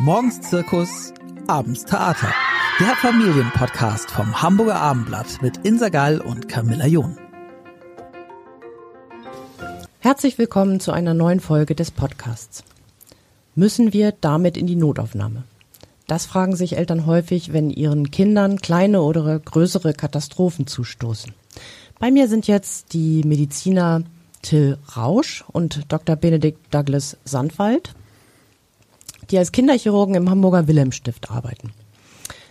[0.00, 1.12] Morgens Zirkus,
[1.48, 2.32] abends Theater.
[2.78, 7.18] Der Familienpodcast vom Hamburger Abendblatt mit Insa Gall und Camilla John.
[9.98, 12.62] Herzlich willkommen zu einer neuen Folge des Podcasts.
[13.56, 15.42] Müssen wir damit in die Notaufnahme?
[16.06, 21.34] Das fragen sich Eltern häufig, wenn ihren Kindern kleine oder größere Katastrophen zustoßen.
[21.98, 24.04] Bei mir sind jetzt die Mediziner
[24.42, 26.14] Till Rausch und Dr.
[26.14, 27.94] Benedikt Douglas Sandwald
[29.30, 31.70] die als Kinderchirurgen im Hamburger Wilhelmstift arbeiten.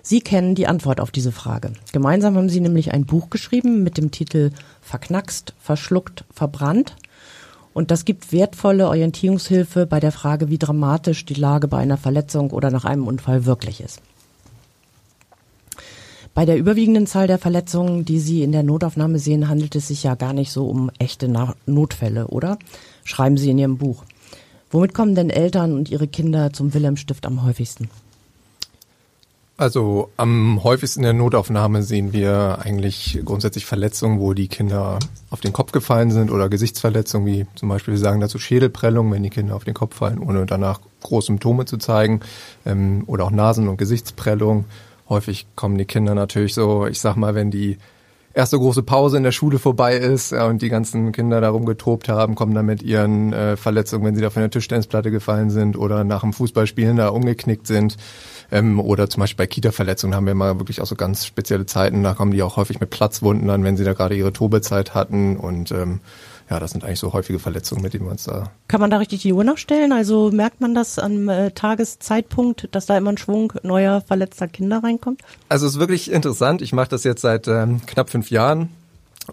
[0.02, 1.74] Sie kennen die Antwort auf diese Frage.
[1.92, 6.96] Gemeinsam haben sie nämlich ein Buch geschrieben mit dem Titel Verknackst, verschluckt, verbrannt.
[7.74, 12.52] Und das gibt wertvolle Orientierungshilfe bei der Frage, wie dramatisch die Lage bei einer Verletzung
[12.52, 14.02] oder nach einem Unfall wirklich ist.
[16.34, 20.04] Bei der überwiegenden Zahl der Verletzungen, die Sie in der Notaufnahme sehen, handelt es sich
[20.04, 21.28] ja gar nicht so um echte
[21.66, 22.58] Notfälle, oder?
[23.04, 24.04] Schreiben Sie in Ihrem Buch.
[24.72, 27.90] Womit kommen denn Eltern und ihre Kinder zum Wilhelmstift am häufigsten?
[29.60, 35.00] Also am häufigsten in der Notaufnahme sehen wir eigentlich grundsätzlich Verletzungen, wo die Kinder
[35.32, 39.24] auf den Kopf gefallen sind oder Gesichtsverletzungen, wie zum Beispiel wir sagen dazu Schädelprellung, wenn
[39.24, 42.20] die Kinder auf den Kopf fallen, ohne danach große Symptome zu zeigen,
[42.68, 44.66] ähm, oder auch Nasen- und Gesichtsprellung.
[45.10, 47.78] Häufig kommen die Kinder natürlich so, ich sag mal, wenn die
[48.38, 52.08] erste große Pause in der Schule vorbei ist ja, und die ganzen Kinder darum getobt
[52.08, 55.76] haben, kommen dann mit ihren äh, Verletzungen, wenn sie da von der Tischtennisplatte gefallen sind
[55.76, 57.98] oder nach dem Fußballspielen da umgeknickt sind.
[58.52, 62.04] Ähm, oder zum Beispiel bei Kita-Verletzungen haben wir mal wirklich auch so ganz spezielle Zeiten,
[62.04, 65.36] da kommen die auch häufig mit Platzwunden dann, wenn sie da gerade ihre Tobezeit hatten
[65.36, 66.00] und ähm,
[66.50, 68.52] ja, das sind eigentlich so häufige Verletzungen, mit denen wir uns da.
[68.68, 69.92] Kann man da richtig die Uhr nachstellen?
[69.92, 74.82] Also merkt man das am äh, Tageszeitpunkt, dass da immer ein Schwung neuer verletzter Kinder
[74.84, 75.22] reinkommt?
[75.50, 76.62] Also es ist wirklich interessant.
[76.62, 78.70] Ich mache das jetzt seit ähm, knapp fünf Jahren.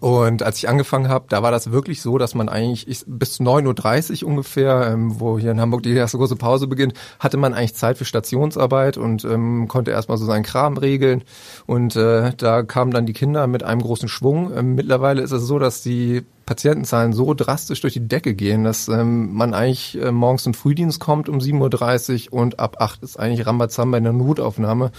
[0.01, 3.39] Und als ich angefangen habe, da war das wirklich so, dass man eigentlich ich, bis
[3.39, 7.55] 9.30 Uhr ungefähr, ähm, wo hier in Hamburg die erste große Pause beginnt, hatte man
[7.55, 11.23] eigentlich Zeit für Stationsarbeit und ähm, konnte erstmal so seinen Kram regeln.
[11.67, 14.53] Und äh, da kamen dann die Kinder mit einem großen Schwung.
[14.57, 18.89] Ähm, mittlerweile ist es so, dass die Patientenzahlen so drastisch durch die Decke gehen, dass
[18.89, 23.19] ähm, man eigentlich äh, morgens zum Frühdienst kommt um 7.30 Uhr und ab 8 ist
[23.19, 24.93] eigentlich Rambazamba in der Notaufnahme.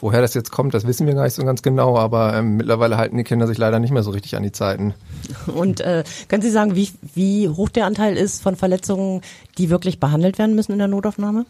[0.00, 2.96] Woher das jetzt kommt, das wissen wir gar nicht so ganz genau, aber ähm, mittlerweile
[2.96, 4.94] halten die Kinder sich leider nicht mehr so richtig an die Zeiten.
[5.46, 9.22] Und äh, können Sie sagen, wie, wie hoch der Anteil ist von Verletzungen,
[9.58, 11.46] die wirklich behandelt werden müssen in der Notaufnahme?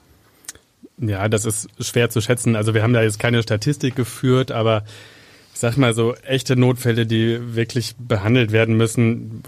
[0.99, 2.57] Ja, das ist schwer zu schätzen.
[2.57, 4.83] Also wir haben da jetzt keine Statistik geführt, aber
[5.59, 9.43] sag mal so echte Notfälle, die wirklich behandelt werden müssen,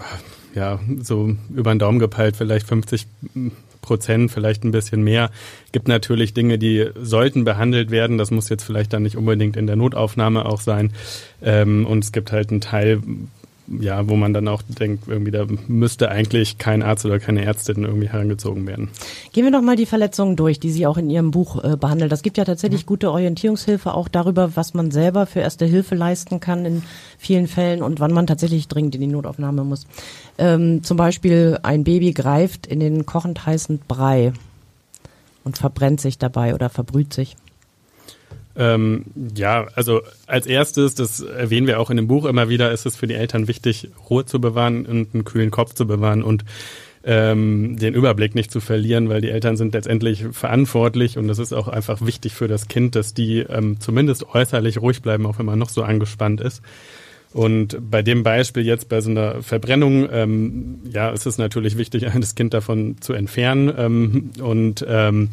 [0.53, 3.07] ja, so über den Daumen gepeilt, vielleicht 50
[3.81, 5.31] Prozent, vielleicht ein bisschen mehr.
[5.71, 8.17] Gibt natürlich Dinge, die sollten behandelt werden.
[8.17, 10.91] Das muss jetzt vielleicht dann nicht unbedingt in der Notaufnahme auch sein.
[11.41, 13.01] Ähm, und es gibt halt einen Teil,
[13.67, 17.83] ja, wo man dann auch denkt, irgendwie da müsste eigentlich kein Arzt oder keine Ärztin
[17.83, 18.89] irgendwie herangezogen werden.
[19.31, 22.09] Gehen wir doch mal die Verletzungen durch, die Sie auch in Ihrem Buch äh, behandeln.
[22.09, 22.87] Das gibt ja tatsächlich mhm.
[22.87, 26.83] gute Orientierungshilfe auch darüber, was man selber für erste Hilfe leisten kann in
[27.17, 29.87] vielen Fällen und wann man tatsächlich dringend in die Notaufnahme muss.
[30.37, 34.33] Ähm, zum Beispiel ein Baby greift in den kochend heißen Brei
[35.43, 37.35] und verbrennt sich dabei oder verbrüht sich.
[38.55, 42.85] Ähm, ja, also als erstes, das erwähnen wir auch in dem Buch immer wieder, ist
[42.85, 46.43] es für die Eltern wichtig, Ruhe zu bewahren und einen kühlen Kopf zu bewahren und
[47.03, 51.53] ähm, den Überblick nicht zu verlieren, weil die Eltern sind letztendlich verantwortlich und es ist
[51.53, 55.45] auch einfach wichtig für das Kind, dass die ähm, zumindest äußerlich ruhig bleiben, auch wenn
[55.45, 56.61] man noch so angespannt ist.
[57.33, 62.05] Und bei dem Beispiel jetzt bei so einer Verbrennung, ähm, ja, ist es natürlich wichtig,
[62.19, 65.29] das Kind davon zu entfernen ähm, und ähm,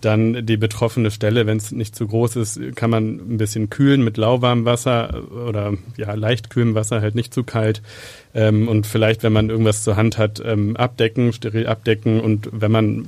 [0.00, 4.04] dann die betroffene Stelle, wenn es nicht zu groß ist, kann man ein bisschen kühlen
[4.04, 7.82] mit lauwarmem Wasser oder ja leicht kühlem Wasser, halt nicht zu kalt.
[8.34, 12.70] Ähm, und vielleicht, wenn man irgendwas zur Hand hat, ähm, abdecken, steril abdecken und wenn
[12.70, 13.06] man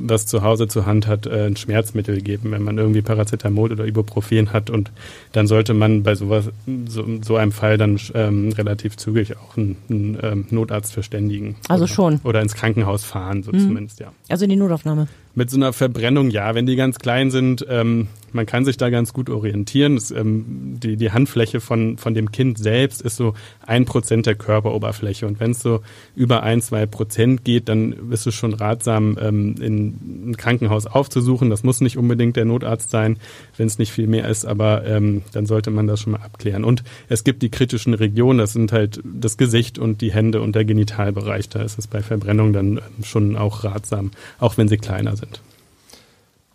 [0.00, 3.86] was zu Hause zur Hand hat, äh, ein Schmerzmittel geben, wenn man irgendwie Paracetamol oder
[3.86, 4.90] Ibuprofen hat und
[5.32, 6.48] dann sollte man bei sowas,
[6.86, 11.56] so, so einem Fall dann ähm, relativ zügig auch einen, einen ähm, Notarzt verständigen.
[11.68, 12.20] Also oder, schon.
[12.24, 13.60] Oder ins Krankenhaus fahren, so mhm.
[13.60, 14.12] zumindest, ja.
[14.28, 15.06] Also in die Notaufnahme.
[15.34, 18.90] Mit so einer Verbrennung, ja, wenn die ganz klein sind, ähm, man kann sich da
[18.90, 19.94] ganz gut orientieren.
[19.96, 23.34] Das, ähm, die, die Handfläche von, von dem Kind selbst ist so
[23.66, 25.26] ein Prozent der Körperoberfläche.
[25.26, 25.80] Und wenn es so
[26.14, 31.50] über ein, zwei Prozent geht, dann ist es schon ratsam, ähm, in ein Krankenhaus aufzusuchen.
[31.50, 33.18] Das muss nicht unbedingt der Notarzt sein,
[33.56, 36.64] wenn es nicht viel mehr ist, aber ähm, dann sollte man das schon mal abklären.
[36.64, 40.54] Und es gibt die kritischen Regionen, das sind halt das Gesicht und die Hände und
[40.54, 41.48] der Genitalbereich.
[41.48, 45.40] Da ist es bei Verbrennung dann ähm, schon auch ratsam, auch wenn sie kleiner sind.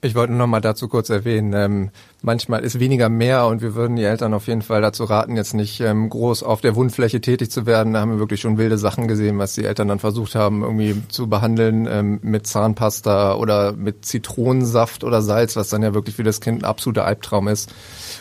[0.02, 1.90] Ich wollte nur noch mal dazu kurz erwähnen, ähm,
[2.22, 5.54] manchmal ist weniger mehr und wir würden die Eltern auf jeden Fall dazu raten, jetzt
[5.54, 7.94] nicht ähm, groß auf der Wundfläche tätig zu werden.
[7.94, 11.02] Da haben wir wirklich schon wilde Sachen gesehen, was die Eltern dann versucht haben, irgendwie
[11.08, 16.24] zu behandeln ähm, mit Zahnpasta oder mit Zitronensaft oder Salz, was dann ja wirklich für
[16.24, 17.74] das Kind ein absoluter Albtraum ist.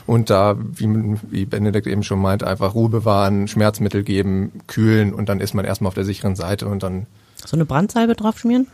[0.06, 0.88] Und da, wie,
[1.28, 5.66] wie Benedikt eben schon meint, einfach Ruhe bewahren, Schmerzmittel geben, kühlen und dann ist man
[5.66, 7.06] erstmal auf der sicheren Seite und dann
[7.44, 8.68] So eine Brandsalbe draufschmieren?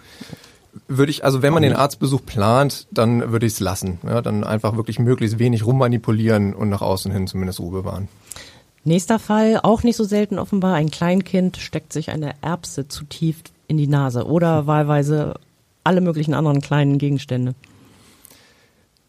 [0.88, 3.98] Würde ich, also wenn man den Arztbesuch plant, dann würde ich es lassen.
[4.04, 8.08] Ja, dann einfach wirklich möglichst wenig rummanipulieren und nach außen hin zumindest Ruhe bewahren.
[8.84, 13.42] Nächster Fall, auch nicht so selten offenbar, ein Kleinkind steckt sich eine Erbse zu tief
[13.68, 15.34] in die Nase oder wahlweise
[15.84, 17.54] alle möglichen anderen kleinen Gegenstände.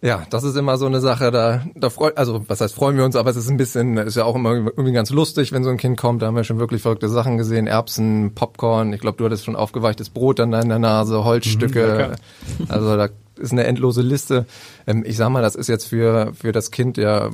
[0.04, 3.06] Ja, das ist immer so eine Sache, da, da freut, also was heißt freuen wir
[3.06, 5.70] uns, aber es ist ein bisschen, ist ja auch immer irgendwie ganz lustig, wenn so
[5.70, 9.20] ein Kind kommt, da haben wir schon wirklich verrückte Sachen gesehen, Erbsen, Popcorn, ich glaube,
[9.20, 12.16] du hattest schon aufgeweichtes Brot an deiner Nase, Holzstücke,
[12.58, 14.46] mhm, also da ist eine endlose Liste.
[14.88, 17.30] Ähm, ich sag mal, das ist jetzt für, für das Kind ja,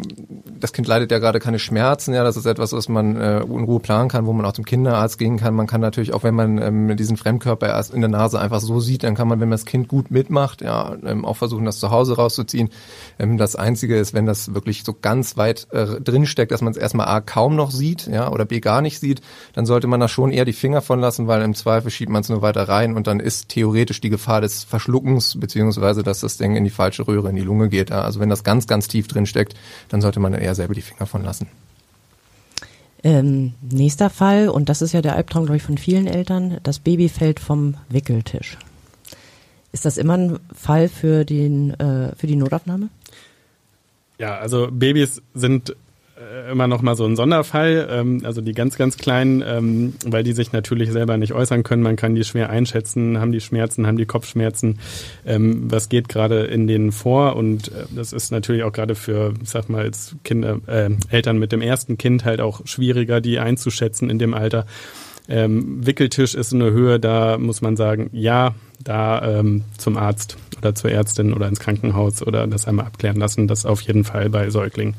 [0.60, 3.64] das Kind leidet ja gerade keine Schmerzen, ja, das ist etwas, was man äh, in
[3.64, 5.54] Ruhe planen kann, wo man auch zum Kinderarzt gehen kann.
[5.54, 8.80] Man kann natürlich auch, wenn man ähm, diesen Fremdkörper erst in der Nase einfach so
[8.80, 11.80] sieht, dann kann man, wenn man das Kind gut mitmacht, ja, ähm, auch versuchen, das
[11.80, 12.70] zu Hause rauszuziehen.
[13.20, 16.78] Ähm, das Einzige ist, wenn das wirklich so ganz weit äh, drinsteckt, dass man es
[16.78, 19.22] erstmal A kaum noch sieht, ja, oder B gar nicht sieht,
[19.54, 22.22] dann sollte man da schon eher die Finger von lassen, weil im Zweifel schiebt man
[22.22, 26.38] es nur weiter rein und dann ist theoretisch die Gefahr des Verschluckens, beziehungsweise dass das
[26.38, 27.92] Ding in die falsche Röhre, die Lunge geht.
[27.92, 29.56] Also wenn das ganz, ganz tief drin steckt,
[29.90, 31.48] dann sollte man eher selber die Finger von lassen.
[33.04, 36.80] Ähm, nächster Fall, und das ist ja der Albtraum, glaube ich, von vielen Eltern, das
[36.80, 38.58] Baby fällt vom Wickeltisch.
[39.72, 42.90] Ist das immer ein Fall für, den, äh, für die Notaufnahme?
[44.18, 45.76] Ja, also Babys sind
[46.52, 50.34] immer noch mal so ein Sonderfall, ähm, also die ganz, ganz kleinen, ähm, weil die
[50.34, 51.84] sich natürlich selber nicht äußern können.
[51.84, 54.80] Man kann die schwer einschätzen, haben die Schmerzen, haben die Kopfschmerzen,
[55.26, 59.34] ähm, was geht gerade in denen vor und äh, das ist natürlich auch gerade für,
[59.42, 63.40] ich sag mal, als Kinder, äh, Eltern mit dem ersten Kind halt auch schwieriger, die
[63.40, 64.66] einzuschätzen in dem Alter.
[65.30, 70.74] Ähm, Wickeltisch ist eine Höhe, da muss man sagen, ja, da ähm, zum Arzt oder
[70.74, 74.50] zur Ärztin oder ins Krankenhaus oder das einmal abklären lassen, das auf jeden Fall bei
[74.50, 74.96] Säuglingen.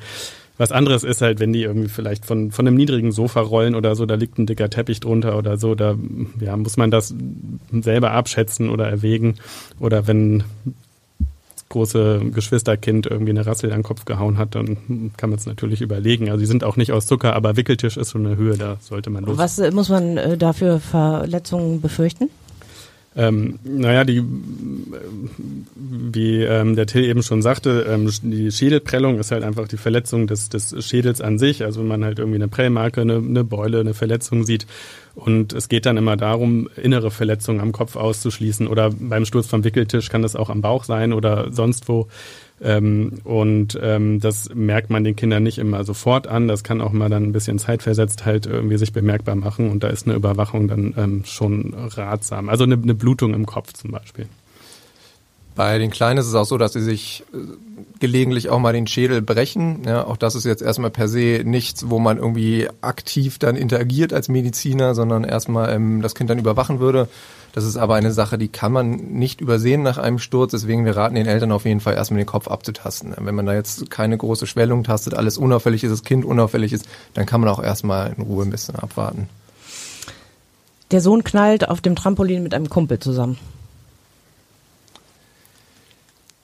[0.58, 3.94] Was anderes ist halt, wenn die irgendwie vielleicht von, von einem niedrigen Sofa rollen oder
[3.94, 5.94] so, da liegt ein dicker Teppich drunter oder so, da
[6.40, 7.14] ja, muss man das
[7.70, 9.36] selber abschätzen oder erwägen.
[9.78, 10.42] Oder wenn
[11.54, 15.46] das große Geschwisterkind irgendwie eine Rassel an den Kopf gehauen hat, dann kann man es
[15.46, 16.28] natürlich überlegen.
[16.28, 19.10] Also die sind auch nicht aus Zucker, aber Wickeltisch ist so eine Höhe, da sollte
[19.10, 19.38] man los.
[19.38, 22.30] Was äh, muss man äh, dafür Verletzungen befürchten?
[23.18, 24.22] Ähm, naja, die,
[25.74, 30.28] wie ähm, der Till eben schon sagte, ähm, die Schädelprellung ist halt einfach die Verletzung
[30.28, 31.64] des, des Schädels an sich.
[31.64, 34.68] Also wenn man halt irgendwie eine Prellmarke, eine, eine Beule, eine Verletzung sieht.
[35.16, 38.68] Und es geht dann immer darum, innere Verletzungen am Kopf auszuschließen.
[38.68, 42.06] Oder beim Sturz vom Wickeltisch kann das auch am Bauch sein oder sonst wo.
[42.60, 46.48] Ähm, und ähm, das merkt man den Kindern nicht immer sofort an.
[46.48, 49.70] Das kann auch mal dann ein bisschen zeitversetzt halt irgendwie sich bemerkbar machen.
[49.70, 52.48] Und da ist eine Überwachung dann ähm, schon ratsam.
[52.48, 54.26] Also eine, eine Blutung im Kopf zum Beispiel.
[55.58, 57.38] Bei den Kleinen ist es auch so, dass sie sich äh,
[57.98, 59.82] gelegentlich auch mal den Schädel brechen.
[59.84, 64.12] Ja, auch das ist jetzt erstmal per se nichts, wo man irgendwie aktiv dann interagiert
[64.12, 67.08] als Mediziner, sondern erstmal ähm, das Kind dann überwachen würde.
[67.52, 70.52] Das ist aber eine Sache, die kann man nicht übersehen nach einem Sturz.
[70.52, 73.14] Deswegen, wir raten den Eltern auf jeden Fall erstmal den Kopf abzutasten.
[73.18, 76.86] Wenn man da jetzt keine große Schwellung tastet, alles unauffällig ist, das Kind unauffällig ist,
[77.14, 79.28] dann kann man auch erstmal in Ruhe ein bisschen abwarten.
[80.90, 83.38] Der Sohn knallt auf dem Trampolin mit einem Kumpel zusammen.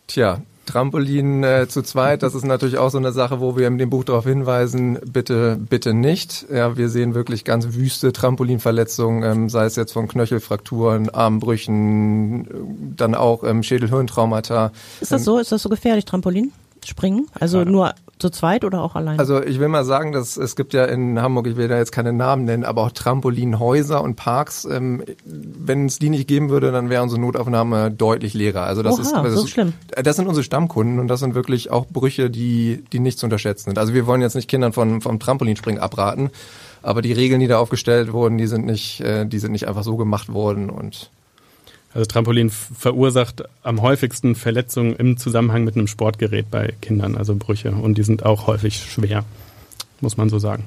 [0.07, 3.79] Tja, Trampolin äh, zu zweit, das ist natürlich auch so eine Sache, wo wir in
[3.79, 6.47] dem Buch darauf hinweisen, bitte, bitte nicht.
[6.53, 12.47] Ja, wir sehen wirklich ganz wüste Trampolinverletzungen, ähm, sei es jetzt von Knöchelfrakturen, Armbrüchen,
[12.97, 14.73] dann auch ähm, Schädelhirntraumata.
[15.01, 15.39] Ist das so?
[15.39, 16.53] Ist das so gefährlich, Trampolin?
[16.85, 17.29] Springen?
[17.39, 17.95] Also nur
[18.25, 19.19] zu zweit oder auch allein?
[19.19, 21.93] Also ich will mal sagen, dass es gibt ja in Hamburg, ich will da jetzt
[21.93, 24.65] keine Namen nennen, aber auch Trampolinhäuser und Parks.
[24.65, 28.63] Ähm, Wenn es die nicht geben würde, dann wäre unsere Notaufnahme deutlich leerer.
[28.63, 29.75] Also das Oha, ist das, so schlimm.
[30.03, 33.67] das sind unsere Stammkunden und das sind wirklich auch Brüche, die die nicht zu unterschätzen
[33.71, 33.79] sind.
[33.79, 36.31] Also wir wollen jetzt nicht Kindern von vom Trampolinspringen abraten,
[36.81, 39.83] aber die Regeln, die da aufgestellt wurden, die sind nicht, äh, die sind nicht einfach
[39.83, 41.11] so gemacht worden und
[41.95, 47.71] also Trampolin verursacht am häufigsten Verletzungen im Zusammenhang mit einem Sportgerät bei Kindern, also Brüche.
[47.71, 49.25] Und die sind auch häufig schwer,
[50.01, 50.65] muss man so sagen.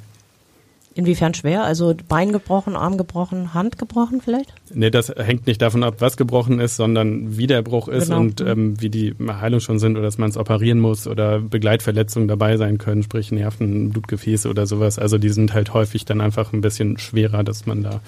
[0.96, 1.64] Inwiefern schwer?
[1.64, 4.52] Also Bein gebrochen, Arm gebrochen, Hand gebrochen vielleicht?
[4.74, 8.22] Nee, das hängt nicht davon ab, was gebrochen ist, sondern wie der Bruch ist genau.
[8.22, 12.28] und ähm, wie die Heilung schon sind oder dass man es operieren muss oder Begleitverletzungen
[12.28, 14.98] dabei sein können, sprich Nerven, Blutgefäße oder sowas.
[14.98, 18.02] Also die sind halt häufig dann einfach ein bisschen schwerer, dass man da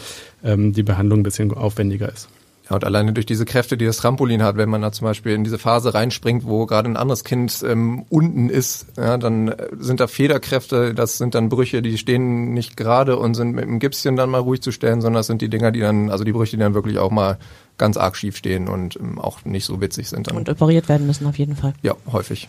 [0.43, 2.27] ähm, die Behandlung ein bisschen aufwendiger ist.
[2.69, 5.33] Ja, und alleine durch diese Kräfte, die das Trampolin hat, wenn man da zum Beispiel
[5.33, 9.67] in diese Phase reinspringt, wo gerade ein anderes Kind ähm, unten ist, ja, dann äh,
[9.79, 13.79] sind da Federkräfte, das sind dann Brüche, die stehen nicht gerade und sind mit dem
[13.79, 16.31] Gipschen dann mal ruhig zu stellen, sondern das sind die Dinger, die dann, also die
[16.31, 17.39] Brüche, die dann wirklich auch mal
[17.77, 20.27] ganz arg schief stehen und ähm, auch nicht so witzig sind.
[20.27, 20.37] Dann.
[20.37, 21.73] Und operiert werden müssen auf jeden Fall.
[21.81, 22.47] Ja, häufig.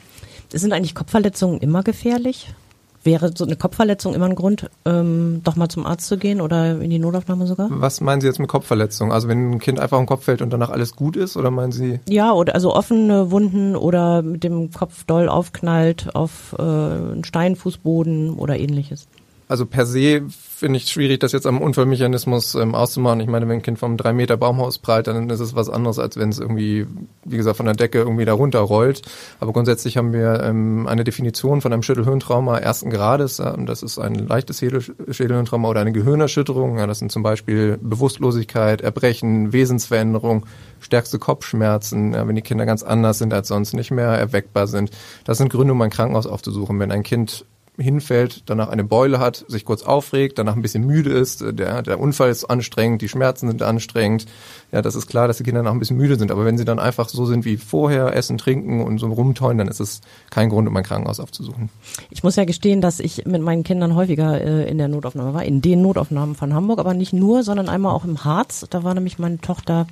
[0.53, 2.53] Sind eigentlich Kopfverletzungen immer gefährlich?
[3.03, 6.81] Wäre so eine Kopfverletzung immer ein Grund, ähm, doch mal zum Arzt zu gehen oder
[6.81, 7.69] in die Notaufnahme sogar?
[7.71, 9.11] Was meinen Sie jetzt mit Kopfverletzung?
[9.11, 11.73] Also wenn ein Kind einfach im Kopf fällt und danach alles gut ist, oder meinen
[11.73, 12.01] Sie?
[12.09, 18.35] Ja, oder also offene Wunden oder mit dem Kopf doll aufknallt auf äh, einen Steinfußboden
[18.35, 19.09] oder ähnliches.
[19.49, 20.23] Also per se
[20.61, 23.21] finde ich schwierig, das jetzt am Unfallmechanismus ähm, auszumachen.
[23.21, 25.99] Ich meine, wenn ein Kind vom drei Meter Baumhaus prallt, dann ist es was anderes,
[25.99, 26.87] als wenn es irgendwie,
[27.25, 29.03] wie gesagt, von der Decke irgendwie da runterrollt.
[29.41, 33.41] Aber grundsätzlich haben wir ähm, eine Definition von einem Schädelhirntrauma ersten Grades.
[33.41, 36.79] Und das ist ein leichtes Schädelhirntrauma oder eine Gehirnerschütterung.
[36.79, 40.45] Ja, das sind zum Beispiel Bewusstlosigkeit, Erbrechen, Wesensveränderung,
[40.81, 44.91] stärkste Kopfschmerzen, ja, wenn die Kinder ganz anders sind als sonst, nicht mehr erweckbar sind.
[45.25, 46.79] Das sind Gründe, um ein Krankenhaus aufzusuchen.
[46.79, 47.47] Wenn ein Kind
[47.81, 51.99] hinfällt, danach eine Beule hat, sich kurz aufregt, danach ein bisschen müde ist, der, der
[51.99, 54.27] Unfall ist anstrengend, die Schmerzen sind anstrengend.
[54.73, 56.31] Ja, das ist klar, dass die Kinder noch ein bisschen müde sind.
[56.31, 59.69] Aber wenn sie dann einfach so sind wie vorher, essen, trinken und so rumtollen, dann
[59.69, 61.71] ist es kein Grund, um ein Krankenhaus aufzusuchen.
[62.11, 65.45] Ich muss ja gestehen, dass ich mit meinen Kindern häufiger äh, in der Notaufnahme war,
[65.45, 68.67] in den Notaufnahmen von Hamburg, aber nicht nur, sondern einmal auch im Harz.
[68.71, 69.87] Da war nämlich meine Tochter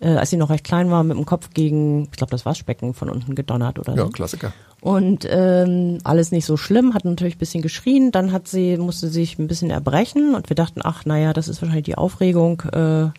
[0.00, 2.94] äh, als sie noch recht klein war, mit dem Kopf gegen, ich glaube, das Waschbecken
[2.94, 3.98] von unten gedonnert oder so.
[3.98, 4.52] Ja, Klassiker.
[4.82, 8.12] Und ähm, alles nicht so schlimm, hat natürlich ein bisschen geschrien.
[8.12, 11.60] Dann hat sie, musste sich ein bisschen erbrechen und wir dachten, ach naja, das ist
[11.60, 13.12] wahrscheinlich die Aufregung, äh, weil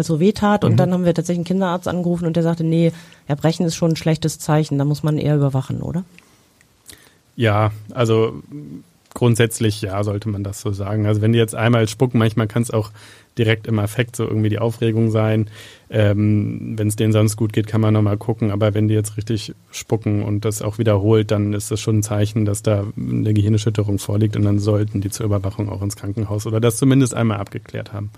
[0.00, 0.64] es so weh tat.
[0.64, 0.76] Und Mhm.
[0.76, 2.90] dann haben wir tatsächlich einen Kinderarzt angerufen und der sagte, nee,
[3.28, 6.02] Erbrechen ist schon ein schlechtes Zeichen, da muss man eher überwachen, oder?
[7.36, 8.42] Ja, also
[9.14, 11.06] grundsätzlich ja, sollte man das so sagen.
[11.06, 12.90] Also wenn die jetzt einmal spucken, manchmal kann es auch
[13.38, 15.48] direkt im Affekt so irgendwie die Aufregung sein.
[15.90, 18.50] Ähm, wenn es denen sonst gut geht, kann man nochmal gucken.
[18.50, 22.02] Aber wenn die jetzt richtig spucken und das auch wiederholt, dann ist das schon ein
[22.02, 26.46] Zeichen, dass da eine Gehirnerschütterung vorliegt und dann sollten die zur Überwachung auch ins Krankenhaus
[26.46, 28.10] oder das zumindest einmal abgeklärt haben.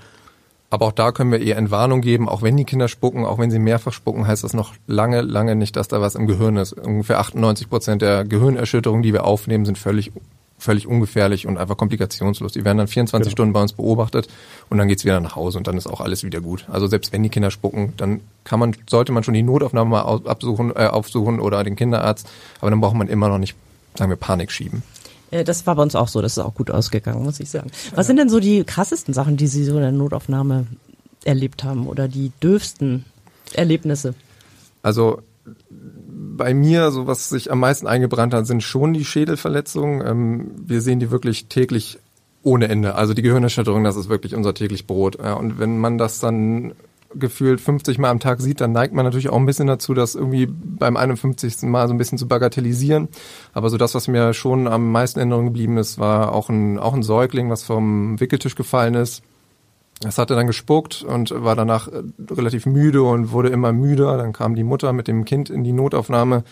[0.68, 3.50] Aber auch da können wir eher Entwarnung geben, auch wenn die Kinder spucken, auch wenn
[3.50, 6.72] sie mehrfach spucken, heißt das noch lange, lange nicht, dass da was im Gehirn ist.
[6.72, 10.10] Ungefähr 98 Prozent der Gehirnerschütterungen, die wir aufnehmen, sind völlig,
[10.58, 12.52] völlig ungefährlich und einfach komplikationslos.
[12.52, 13.32] Die werden dann 24 Genau.
[13.32, 14.28] Stunden bei uns beobachtet
[14.70, 16.64] und dann geht's wieder nach Hause und dann ist auch alles wieder gut.
[16.70, 20.02] Also selbst wenn die Kinder spucken, dann kann man, sollte man schon die Notaufnahme mal
[20.24, 22.26] absuchen, äh, aufsuchen oder den Kinderarzt,
[22.60, 23.54] aber dann braucht man immer noch nicht,
[23.96, 24.82] sagen wir, Panik schieben.
[25.30, 27.70] Äh, Das war bei uns auch so, das ist auch gut ausgegangen, muss ich sagen.
[27.94, 30.66] Was sind denn so die krassesten Sachen, die Sie so in der Notaufnahme
[31.24, 33.04] erlebt haben oder die dürfsten
[33.52, 34.14] Erlebnisse?
[34.82, 35.20] Also
[36.36, 40.06] bei mir, so was sich am meisten eingebrannt hat, sind schon die Schädelverletzungen.
[40.06, 41.98] Ähm, wir sehen die wirklich täglich
[42.42, 42.94] ohne Ende.
[42.94, 45.18] Also die Gehirnerschütterung, das ist wirklich unser täglich Brot.
[45.22, 46.74] Ja, und wenn man das dann
[47.14, 50.14] gefühlt 50 Mal am Tag sieht, dann neigt man natürlich auch ein bisschen dazu, das
[50.14, 51.62] irgendwie beim 51.
[51.62, 53.08] Mal so ein bisschen zu bagatellisieren.
[53.52, 56.78] Aber so das, was mir schon am meisten in Erinnerung geblieben ist, war auch ein,
[56.78, 59.22] auch ein Säugling, was vom Wickeltisch gefallen ist.
[60.00, 64.16] Das hatte dann gespuckt und war danach äh, relativ müde und wurde immer müder.
[64.16, 66.44] Dann kam die Mutter mit dem Kind in die Notaufnahme.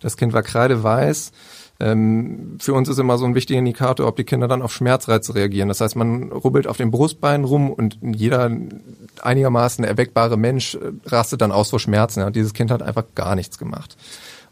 [0.00, 1.32] Das Kind war kreideweiß.
[1.80, 5.34] Ähm, für uns ist immer so ein wichtiger Indikator, ob die Kinder dann auf Schmerzreize
[5.34, 5.68] reagieren.
[5.68, 8.50] Das heißt, man rubbelt auf den Brustbeinen rum und jeder
[9.20, 12.22] einigermaßen erweckbare Mensch äh, rastet dann aus vor Schmerzen.
[12.22, 13.96] Und dieses Kind hat einfach gar nichts gemacht.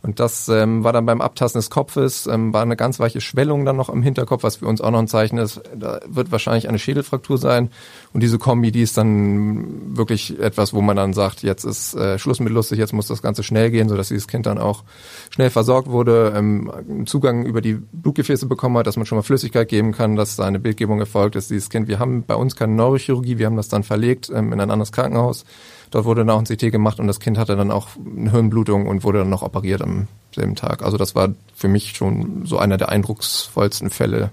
[0.03, 3.67] Und das ähm, war dann beim Abtasten des Kopfes, ähm, war eine ganz weiche Schwellung
[3.67, 5.61] dann noch im Hinterkopf, was für uns auch noch ein Zeichen ist.
[5.77, 7.71] Da wird wahrscheinlich eine Schädelfraktur sein.
[8.15, 12.19] Und diese Kombi, die ist dann wirklich etwas, wo man dann sagt, jetzt ist äh,
[12.19, 14.85] Schluss mit lustig, jetzt muss das Ganze schnell gehen, sodass dieses Kind dann auch
[15.29, 19.69] schnell versorgt wurde, ähm, Zugang über die Blutgefäße bekommen hat, dass man schon mal Flüssigkeit
[19.69, 21.51] geben kann, dass da eine Bildgebung erfolgt ist.
[21.51, 24.61] Dieses Kind, wir haben bei uns keine Neurochirurgie, wir haben das dann verlegt ähm, in
[24.61, 25.45] ein anderes Krankenhaus.
[25.91, 28.87] Dort wurde dann auch ein CT gemacht und das Kind hatte dann auch eine Hirnblutung
[28.87, 30.83] und wurde dann noch operiert am selben Tag.
[30.83, 34.31] Also das war für mich schon so einer der eindrucksvollsten Fälle.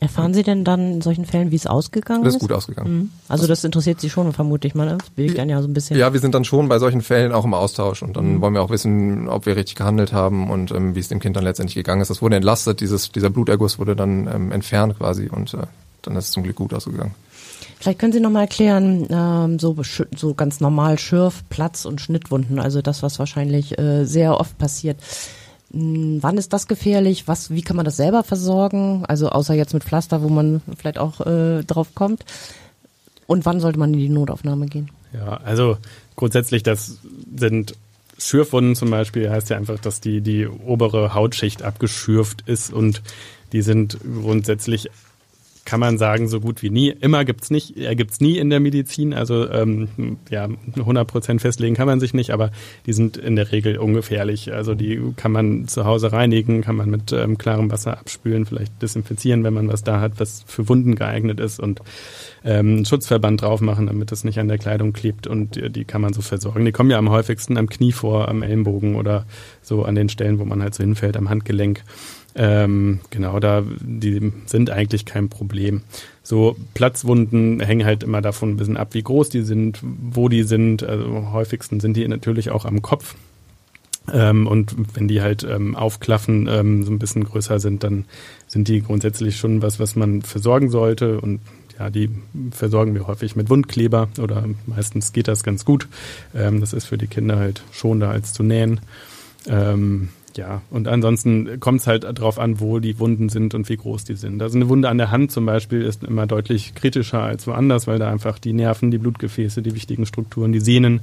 [0.00, 2.36] Erfahren Sie denn dann in solchen Fällen, wie es ausgegangen Das ist?
[2.36, 2.92] ist gut ausgegangen.
[2.96, 3.10] Mhm.
[3.26, 4.86] Also das interessiert Sie schon, vermute ich mal.
[4.86, 4.98] ne?
[4.98, 5.98] Das bewegt einen ja so ein bisschen.
[5.98, 8.62] Ja, wir sind dann schon bei solchen Fällen auch im Austausch und dann wollen wir
[8.62, 11.74] auch wissen, ob wir richtig gehandelt haben und ähm, wie es dem Kind dann letztendlich
[11.74, 12.10] gegangen ist.
[12.10, 15.58] Das wurde entlastet, dieses, dieser Bluterguss wurde dann ähm, entfernt quasi und äh,
[16.02, 17.14] dann ist es zum Glück gut ausgegangen.
[17.80, 19.76] Vielleicht können Sie noch mal erklären, ähm, so,
[20.16, 24.98] so ganz normal Schürf-, Platz- und Schnittwunden, also das, was wahrscheinlich äh, sehr oft passiert.
[25.72, 27.28] Hm, wann ist das gefährlich?
[27.28, 29.04] Was, wie kann man das selber versorgen?
[29.06, 32.24] Also außer jetzt mit Pflaster, wo man vielleicht auch äh, drauf kommt.
[33.26, 34.90] Und wann sollte man in die Notaufnahme gehen?
[35.12, 35.76] Ja, also
[36.16, 36.98] grundsätzlich, das
[37.36, 37.74] sind
[38.18, 43.02] Schürfwunden zum Beispiel, heißt ja einfach, dass die, die obere Hautschicht abgeschürft ist und
[43.52, 44.90] die sind grundsätzlich
[45.68, 46.88] kann man sagen, so gut wie nie.
[46.88, 49.12] Immer gibt's nicht, er gibt's nie in der Medizin.
[49.12, 52.52] Also ähm, ja, 100 Prozent festlegen kann man sich nicht, aber
[52.86, 54.50] die sind in der Regel ungefährlich.
[54.50, 58.80] Also die kann man zu Hause reinigen, kann man mit ähm, klarem Wasser abspülen, vielleicht
[58.80, 61.82] desinfizieren, wenn man was da hat, was für Wunden geeignet ist und
[62.46, 65.84] ähm, einen Schutzverband drauf machen, damit es nicht an der Kleidung klebt und die, die
[65.84, 66.64] kann man so versorgen.
[66.64, 69.26] Die kommen ja am häufigsten am Knie vor, am Ellenbogen oder
[69.60, 71.82] so an den Stellen, wo man halt so hinfällt, am Handgelenk.
[72.40, 75.82] Ähm, genau, da die sind eigentlich kein Problem.
[76.22, 80.44] So Platzwunden hängen halt immer davon ein bisschen ab, wie groß die sind, wo die
[80.44, 80.84] sind.
[80.84, 83.16] Also häufigsten sind die natürlich auch am Kopf.
[84.12, 88.04] Ähm, und wenn die halt ähm, aufklaffen, ähm, so ein bisschen größer sind, dann
[88.46, 91.20] sind die grundsätzlich schon was, was man versorgen sollte.
[91.20, 91.40] Und
[91.76, 92.08] ja, die
[92.52, 95.88] versorgen wir häufig mit Wundkleber oder meistens geht das ganz gut.
[96.36, 98.80] Ähm, das ist für die Kinder halt schon da als zu nähen.
[99.48, 103.76] Ähm, ja, und ansonsten kommt es halt darauf an, wo die Wunden sind und wie
[103.76, 104.42] groß die sind.
[104.42, 107.98] Also eine Wunde an der Hand zum Beispiel ist immer deutlich kritischer als woanders, weil
[107.98, 111.00] da einfach die Nerven, die Blutgefäße, die wichtigen Strukturen, die Sehnen,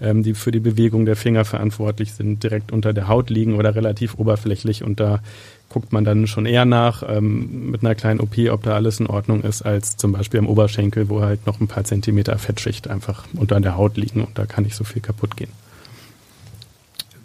[0.00, 3.74] ähm, die für die Bewegung der Finger verantwortlich sind, direkt unter der Haut liegen oder
[3.74, 5.20] relativ oberflächlich und da
[5.68, 9.06] guckt man dann schon eher nach ähm, mit einer kleinen OP, ob da alles in
[9.06, 13.24] Ordnung ist, als zum Beispiel am Oberschenkel, wo halt noch ein paar Zentimeter Fettschicht einfach
[13.34, 15.50] unter der Haut liegen und da kann nicht so viel kaputt gehen.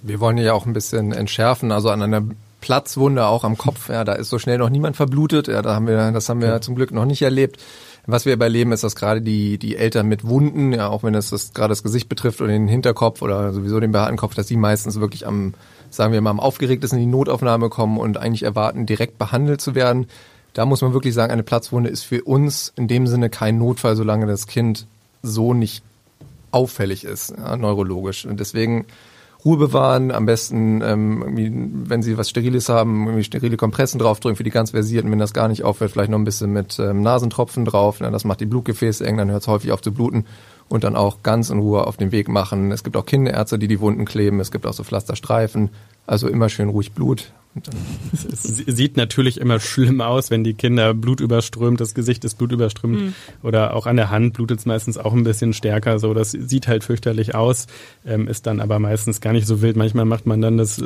[0.03, 2.23] Wir wollen ja auch ein bisschen entschärfen, also an einer
[2.61, 5.87] Platzwunde auch am Kopf, ja, da ist so schnell noch niemand verblutet, ja, da haben
[5.87, 6.61] wir, das haben wir ja.
[6.61, 7.59] zum Glück noch nicht erlebt.
[8.05, 11.29] Was wir überleben, ist, dass gerade die, die Eltern mit Wunden, ja, auch wenn es
[11.29, 14.57] das gerade das Gesicht betrifft oder den Hinterkopf oder sowieso den behaarten Kopf, dass die
[14.57, 15.53] meistens wirklich am,
[15.89, 19.73] sagen wir mal, am aufgeregtesten in die Notaufnahme kommen und eigentlich erwarten, direkt behandelt zu
[19.73, 20.07] werden.
[20.53, 23.95] Da muss man wirklich sagen, eine Platzwunde ist für uns in dem Sinne kein Notfall,
[23.95, 24.85] solange das Kind
[25.21, 25.81] so nicht
[26.51, 28.25] auffällig ist, ja, neurologisch.
[28.25, 28.85] Und deswegen
[29.45, 34.43] Ruhe bewahren, am besten, ähm, wenn Sie was Steriles haben, irgendwie sterile Kompressen draufdrücken für
[34.43, 37.65] die ganz versierten, wenn das gar nicht aufhört, vielleicht noch ein bisschen mit ähm, Nasentropfen
[37.65, 40.25] drauf, ne, das macht die Blutgefäße eng, dann hört es häufig auf zu bluten.
[40.69, 42.71] Und dann auch ganz in Ruhe auf den Weg machen.
[42.71, 45.69] Es gibt auch Kinderärzte, die die Wunden kleben, es gibt auch so Pflasterstreifen,
[46.07, 47.33] also immer schön ruhig Blut
[48.33, 52.99] sieht natürlich immer schlimm aus, wenn die Kinder Blut überströmt, das Gesicht ist Blut überströmt
[52.99, 53.13] mhm.
[53.43, 55.99] oder auch an der Hand blutet es meistens auch ein bisschen stärker.
[55.99, 57.67] So, das sieht halt fürchterlich aus,
[58.05, 59.75] ähm, ist dann aber meistens gar nicht so wild.
[59.75, 60.85] Manchmal macht man dann das, äh,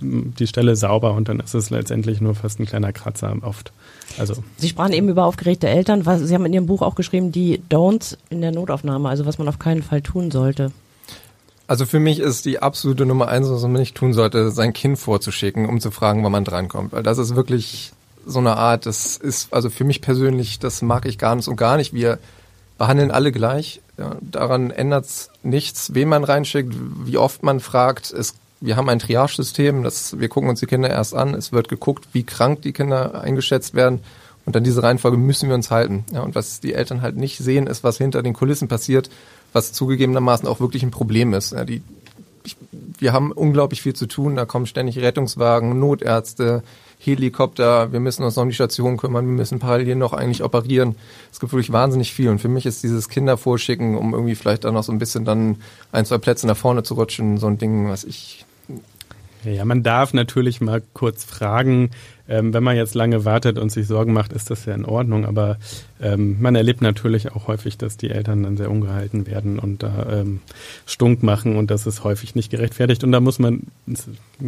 [0.00, 3.72] die Stelle sauber und dann ist es letztendlich nur fast ein kleiner Kratzer oft.
[4.18, 4.44] Also.
[4.58, 6.02] Sie sprachen eben über aufgeregte Eltern.
[6.02, 9.48] Sie haben in Ihrem Buch auch geschrieben, die Don'ts in der Notaufnahme, also was man
[9.48, 10.70] auf keinen Fall tun sollte.
[11.66, 14.98] Also für mich ist die absolute Nummer eins, was man nicht tun sollte, sein Kind
[14.98, 16.92] vorzuschicken, um zu fragen, wann man drankommt.
[16.92, 17.92] Weil das ist wirklich
[18.26, 21.56] so eine Art, das ist, also für mich persönlich, das mag ich gar nicht und
[21.56, 21.94] gar nicht.
[21.94, 22.18] Wir
[22.76, 23.80] behandeln alle gleich.
[23.96, 25.06] Ja, daran ändert
[25.42, 26.74] nichts, wen man reinschickt,
[27.04, 28.12] wie oft man fragt.
[28.12, 31.34] Es, wir haben ein Triage-System, wir gucken uns die Kinder erst an.
[31.34, 34.00] Es wird geguckt, wie krank die Kinder eingeschätzt werden.
[34.46, 36.04] Und an diese Reihenfolge müssen wir uns halten.
[36.12, 39.08] Ja, und was die Eltern halt nicht sehen, ist, was hinter den Kulissen passiert
[39.54, 41.54] was zugegebenermaßen auch wirklich ein Problem ist.
[41.66, 41.80] Die,
[42.44, 42.56] ich,
[42.98, 46.62] wir haben unglaublich viel zu tun, da kommen ständig Rettungswagen, Notärzte,
[46.98, 50.96] Helikopter, wir müssen uns noch um die Station kümmern, wir müssen parallel noch eigentlich operieren.
[51.32, 54.74] Es gibt wirklich wahnsinnig viel und für mich ist dieses Kindervorschicken, um irgendwie vielleicht dann
[54.74, 55.56] noch so ein bisschen dann
[55.92, 58.44] ein, zwei Plätze nach vorne zu rutschen, so ein Ding, was ich
[59.44, 61.90] ja, man darf natürlich mal kurz fragen,
[62.28, 65.26] ähm, wenn man jetzt lange wartet und sich Sorgen macht, ist das ja in Ordnung.
[65.26, 65.58] Aber
[66.00, 70.06] ähm, man erlebt natürlich auch häufig, dass die Eltern dann sehr ungehalten werden und da
[70.10, 70.40] ähm,
[70.86, 73.04] stunk machen und das ist häufig nicht gerechtfertigt.
[73.04, 73.62] Und da muss man,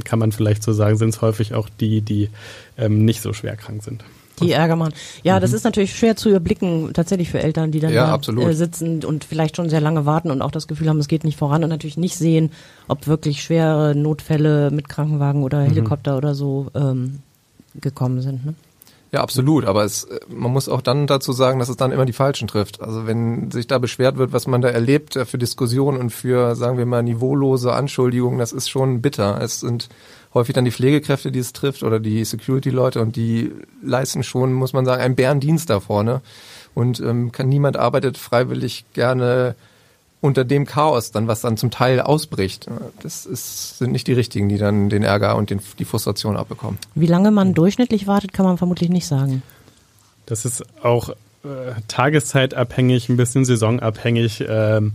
[0.04, 2.30] kann man vielleicht so sagen, sind es häufig auch die, die
[2.78, 4.04] ähm, nicht so schwer krank sind.
[4.40, 4.92] Die Ärger machen.
[5.22, 5.40] Ja, mhm.
[5.40, 9.04] das ist natürlich schwer zu überblicken, tatsächlich für Eltern, die dann ja, da äh, sitzen
[9.04, 11.64] und vielleicht schon sehr lange warten und auch das Gefühl haben, es geht nicht voran
[11.64, 12.50] und natürlich nicht sehen,
[12.88, 15.68] ob wirklich schwere Notfälle mit Krankenwagen oder mhm.
[15.68, 16.18] Helikopter mhm.
[16.18, 17.20] oder so ähm,
[17.80, 18.44] gekommen sind.
[18.44, 18.54] Ne?
[19.12, 19.64] Ja, absolut.
[19.64, 22.82] Aber es, man muss auch dann dazu sagen, dass es dann immer die Falschen trifft.
[22.82, 26.76] Also wenn sich da beschwert wird, was man da erlebt, für Diskussionen und für, sagen
[26.76, 29.40] wir mal, niveaulose Anschuldigungen, das ist schon bitter.
[29.40, 29.88] Es sind
[30.36, 34.72] häufig dann die Pflegekräfte, die es trifft oder die Security-Leute und die leisten schon, muss
[34.72, 36.20] man sagen, einen Bärendienst da vorne.
[36.74, 39.54] Und ähm, kann, niemand arbeitet freiwillig gerne
[40.20, 42.68] unter dem Chaos dann, was dann zum Teil ausbricht.
[43.02, 46.78] Das ist, sind nicht die richtigen, die dann den Ärger und den, die Frustration abbekommen.
[46.94, 49.42] Wie lange man durchschnittlich wartet, kann man vermutlich nicht sagen.
[50.26, 51.14] Das ist auch äh,
[51.88, 54.44] tageszeitabhängig, ein bisschen saisonabhängig.
[54.46, 54.92] Ähm,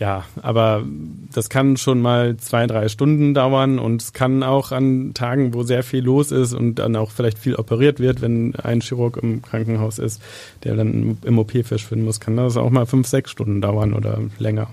[0.00, 0.82] ja, aber
[1.30, 5.62] das kann schon mal zwei, drei Stunden dauern und es kann auch an Tagen, wo
[5.62, 9.42] sehr viel los ist und dann auch vielleicht viel operiert wird, wenn ein Chirurg im
[9.42, 10.22] Krankenhaus ist,
[10.64, 14.18] der dann im OP verschwinden muss, kann das auch mal fünf, sechs Stunden dauern oder
[14.38, 14.68] länger.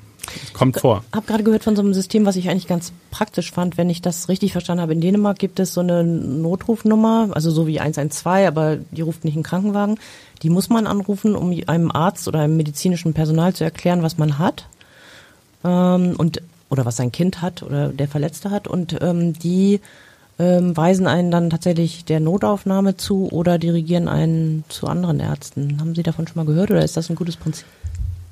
[0.53, 1.03] Kommt vor.
[1.09, 3.89] Ich habe gerade gehört von so einem System, was ich eigentlich ganz praktisch fand, wenn
[3.89, 4.93] ich das richtig verstanden habe.
[4.93, 9.35] In Dänemark gibt es so eine Notrufnummer, also so wie 112, aber die ruft nicht
[9.35, 9.99] einen Krankenwagen.
[10.41, 14.37] Die muss man anrufen, um einem Arzt oder einem medizinischen Personal zu erklären, was man
[14.37, 14.67] hat
[15.63, 18.67] ähm, und oder was sein Kind hat oder der Verletzte hat.
[18.67, 19.79] Und ähm, die
[20.39, 25.79] ähm, weisen einen dann tatsächlich der Notaufnahme zu oder dirigieren einen zu anderen Ärzten.
[25.79, 27.65] Haben Sie davon schon mal gehört oder ist das ein gutes Prinzip?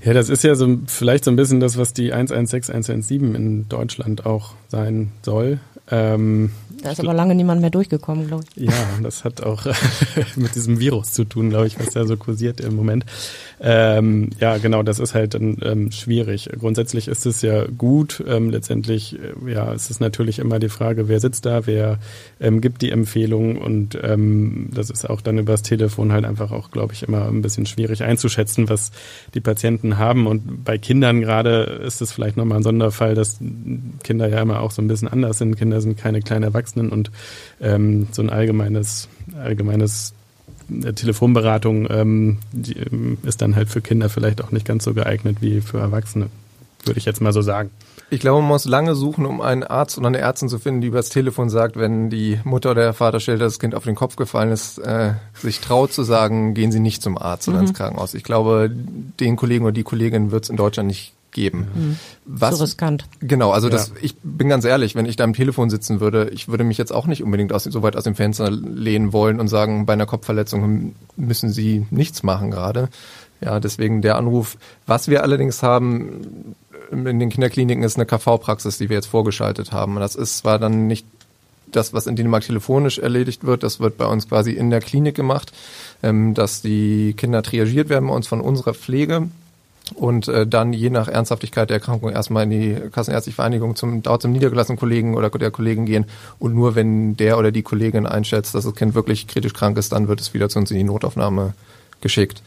[0.04, 3.68] Ja, das ist ja so vielleicht so ein bisschen das, was die 116, 117 in
[3.70, 5.60] Deutschland auch sein soll.
[5.90, 8.66] Ähm, da ist aber lange niemand mehr durchgekommen, glaube ich.
[8.66, 9.66] Ja, das hat auch
[10.36, 13.06] mit diesem Virus zu tun, glaube ich, was da so kursiert im Moment.
[13.60, 16.50] Ähm, ja, genau, das ist halt dann ähm, schwierig.
[16.60, 18.24] Grundsätzlich ist es ja gut.
[18.28, 22.00] Ähm, letztendlich, äh, ja, es ist natürlich immer die Frage, wer sitzt da, wer
[22.40, 26.72] ähm, gibt die Empfehlung und ähm, das ist auch dann übers Telefon halt einfach auch,
[26.72, 28.92] glaube ich, immer ein bisschen schwierig einzuschätzen, was
[29.34, 30.28] die Patienten haben.
[30.28, 33.40] Und bei Kindern gerade ist es vielleicht nochmal ein Sonderfall, dass
[34.04, 35.56] Kinder ja immer auch so ein bisschen anders sind.
[35.56, 37.12] Kinder sind keine kleinen Erwachsenen und
[37.62, 39.08] ähm, so ein allgemeines,
[39.42, 40.14] allgemeines
[40.96, 45.38] Telefonberatung ähm, die, ähm, ist dann halt für Kinder vielleicht auch nicht ganz so geeignet
[45.42, 46.30] wie für Erwachsene,
[46.84, 47.72] würde ich jetzt mal so sagen.
[48.12, 50.88] Ich glaube, man muss lange suchen, um einen Arzt oder eine Ärztin zu finden, die
[50.88, 53.96] übers Telefon sagt, wenn die Mutter oder der Vater stellt, dass das Kind auf den
[53.96, 57.54] Kopf gefallen ist, äh, sich traut zu sagen, gehen Sie nicht zum Arzt mhm.
[57.54, 58.14] oder ins Krankenhaus.
[58.14, 58.70] Ich glaube,
[59.20, 61.68] den Kollegen oder die Kollegin wird es in Deutschland nicht geben.
[61.76, 62.00] Mhm.
[62.26, 63.06] Was, so riskant.
[63.20, 63.74] Genau, also ja.
[63.74, 66.80] das, ich bin ganz ehrlich, wenn ich da am Telefon sitzen würde, ich würde mich
[66.80, 69.94] jetzt auch nicht unbedingt aus, so weit aus dem Fenster lehnen wollen und sagen, bei
[69.94, 72.90] einer Kopfverletzung müssen Sie nichts machen gerade.
[73.42, 74.58] Ja, deswegen der Anruf.
[74.88, 76.56] Was wir allerdings haben
[76.92, 79.96] in den Kinderkliniken ist eine KV-Praxis, die wir jetzt vorgeschaltet haben.
[79.96, 81.06] Das ist zwar dann nicht
[81.72, 85.16] das, was in Dänemark telefonisch erledigt wird, das wird bei uns quasi in der Klinik
[85.16, 85.52] gemacht,
[86.02, 89.28] ähm, dass die Kinder triagiert werden bei uns von unserer Pflege
[89.94, 94.24] und äh, dann je nach Ernsthaftigkeit der Erkrankung erstmal in die Kassenärztliche Vereinigung zum dort
[94.24, 96.06] zum niedergelassenen Kollegen oder der Kollegin gehen
[96.40, 99.92] und nur wenn der oder die Kollegin einschätzt, dass das Kind wirklich kritisch krank ist,
[99.92, 101.54] dann wird es wieder zu uns in die Notaufnahme
[102.02, 102.42] geschickt.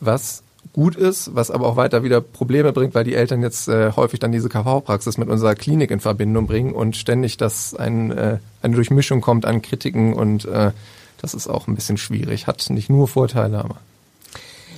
[0.00, 3.92] Was gut ist, was aber auch weiter wieder Probleme bringt, weil die Eltern jetzt äh,
[3.92, 8.38] häufig dann diese KV-Praxis mit unserer Klinik in Verbindung bringen und ständig dass ein, äh,
[8.62, 10.72] eine Durchmischung kommt an Kritiken und äh,
[11.20, 12.46] das ist auch ein bisschen schwierig.
[12.46, 13.76] Hat nicht nur Vorteile, aber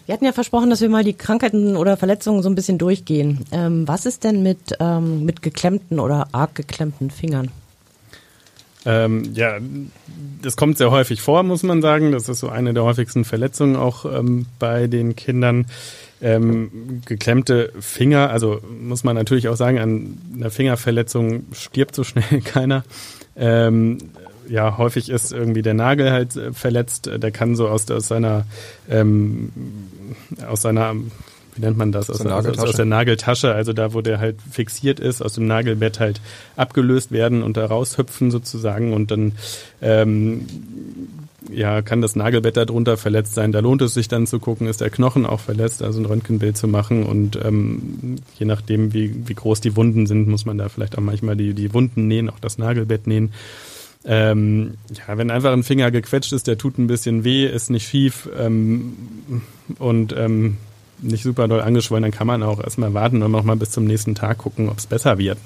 [0.06, 3.44] wir hatten ja versprochen, dass wir mal die Krankheiten oder Verletzungen so ein bisschen durchgehen.
[3.52, 7.50] Ähm, was ist denn mit, ähm, mit geklemmten oder arg geklemmten Fingern?
[8.84, 9.58] Ähm, ja,
[10.42, 12.12] das kommt sehr häufig vor, muss man sagen.
[12.12, 15.66] Das ist so eine der häufigsten Verletzungen auch ähm, bei den Kindern.
[16.22, 22.40] Ähm, geklemmte Finger, also muss man natürlich auch sagen, an einer Fingerverletzung stirbt so schnell
[22.44, 22.84] keiner.
[23.36, 23.98] Ähm,
[24.48, 27.10] ja, häufig ist irgendwie der Nagel halt äh, verletzt.
[27.12, 28.46] Der kann so aus, aus seiner,
[28.88, 29.50] ähm,
[30.48, 32.10] aus seiner, wie nennt man das?
[32.10, 35.46] Aus, aus, aus, aus, der Nageltasche, also da, wo der halt fixiert ist, aus dem
[35.46, 36.20] Nagelbett halt
[36.56, 39.32] abgelöst werden und da raushüpfen sozusagen und dann,
[39.80, 40.46] ähm,
[41.50, 43.52] ja, kann das Nagelbett darunter verletzt sein.
[43.52, 46.56] Da lohnt es sich dann zu gucken, ist der Knochen auch verletzt, also ein Röntgenbild
[46.56, 47.04] zu machen.
[47.04, 51.02] Und ähm, je nachdem, wie, wie groß die Wunden sind, muss man da vielleicht auch
[51.02, 53.32] manchmal die, die Wunden nähen, auch das Nagelbett nähen.
[54.08, 57.88] Ähm, ja, wenn einfach ein Finger gequetscht ist, der tut ein bisschen weh, ist nicht
[57.88, 58.94] schief ähm,
[59.78, 60.58] und ähm,
[60.98, 64.14] nicht super doll angeschwollen, dann kann man auch erstmal warten und nochmal bis zum nächsten
[64.14, 65.38] Tag gucken, ob es besser wird.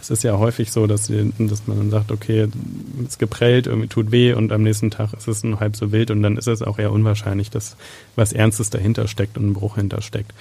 [0.00, 2.48] Es ist ja häufig so, dass, dass man dann sagt, okay,
[3.06, 6.10] es geprellt, irgendwie tut weh und am nächsten Tag ist es nur halb so wild
[6.10, 7.76] und dann ist es auch eher unwahrscheinlich, dass
[8.16, 10.32] was Ernstes dahinter steckt und ein Bruch hintersteckt.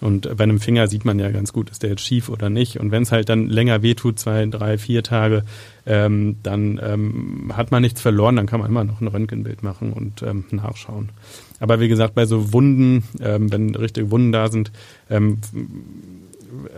[0.00, 2.78] Und bei einem Finger sieht man ja ganz gut, ist der jetzt schief oder nicht.
[2.78, 5.42] Und wenn es halt dann länger wehtut, zwei, drei, vier Tage,
[5.86, 9.92] ähm, dann ähm, hat man nichts verloren, dann kann man immer noch ein Röntgenbild machen
[9.92, 11.08] und ähm, nachschauen.
[11.58, 14.70] Aber wie gesagt, bei so Wunden, ähm, wenn richtige Wunden da sind,
[15.10, 15.38] ähm,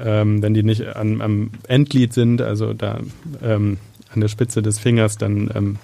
[0.02, 3.00] ähm, wenn die nicht an, am Endglied sind, also da
[3.42, 3.76] ähm,
[4.12, 5.78] an der Spitze des Fingers, dann ähm,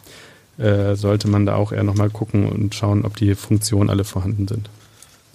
[0.59, 4.49] äh, sollte man da auch eher nochmal gucken und schauen, ob die Funktionen alle vorhanden
[4.49, 4.71] sind.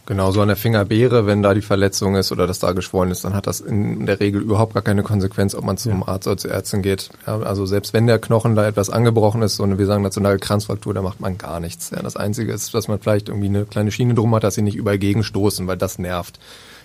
[0.08, 3.24] Genau, so an der Fingerbeere, wenn da die Verletzung ist oder das da geschwollen ist,
[3.24, 6.08] dann hat das in der Regel überhaupt gar keine Konsequenz, ob man zum ja.
[6.08, 7.12] Arzt oder zur Ärztin geht.
[7.28, 10.40] Ja, also selbst wenn der Knochen da etwas angebrochen ist, so eine, wir sagen nationale
[10.40, 11.92] Kranzfraktur, da macht man gar nichts.
[11.92, 14.64] Ja, das Einzige ist, dass man vielleicht irgendwie eine kleine Schiene drum hat, dass sie
[14.64, 16.40] nicht überall gegenstoßen, weil das nervt.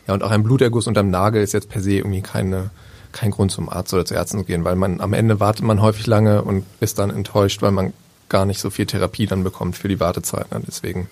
[0.07, 2.71] Ja, und auch ein Bluterguss unterm Nagel ist jetzt per se irgendwie keine,
[3.13, 5.81] kein Grund zum Arzt oder zur Ärztin zu gehen, weil man am Ende wartet man
[5.81, 7.95] häufig lange und ist dann enttäuscht, weil man
[8.29, 10.47] gar nicht so viel Therapie dann bekommt für die Wartezeit.
[10.67, 11.09] Deswegen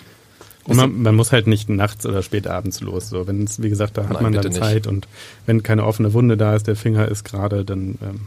[0.66, 3.09] und man, man, muss halt nicht nachts oder spät abends los.
[3.09, 4.87] So, wenn es, wie gesagt, da hat Nein, man dann Zeit nicht.
[4.87, 5.09] und
[5.46, 8.27] wenn keine offene Wunde da ist, der Finger ist gerade, dann ähm,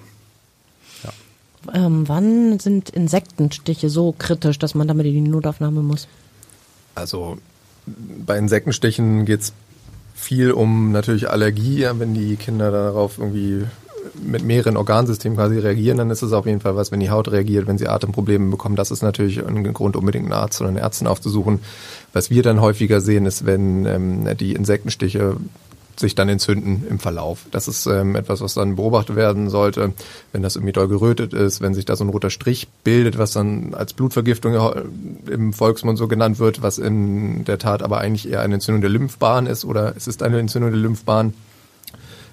[1.04, 1.86] ja.
[1.86, 6.08] Ähm, wann sind Insektenstiche so kritisch, dass man damit in die Notaufnahme muss?
[6.94, 7.38] Also
[8.26, 9.54] bei Insektenstichen geht's
[10.14, 13.66] viel um natürlich Allergie, wenn die Kinder darauf irgendwie
[14.16, 17.32] mit mehreren Organsystemen quasi reagieren, dann ist es auf jeden Fall was, wenn die Haut
[17.32, 20.80] reagiert, wenn sie Atemprobleme bekommen, das ist natürlich ein Grund, unbedingt einen Arzt oder eine
[20.80, 21.60] Ärztin aufzusuchen.
[22.14, 25.38] Was wir dann häufiger sehen, ist, wenn ähm, die Insektenstiche
[26.00, 27.46] sich dann entzünden im Verlauf.
[27.52, 29.94] Das ist ähm, etwas, was dann beobachtet werden sollte,
[30.32, 33.34] wenn das irgendwie doll gerötet ist, wenn sich da so ein roter Strich bildet, was
[33.34, 34.56] dann als Blutvergiftung
[35.28, 38.92] im Volksmund so genannt wird, was in der Tat aber eigentlich eher eine Entzündung der
[38.92, 41.34] Lymphbahn ist oder es ist eine Entzündung der Lymphbahn.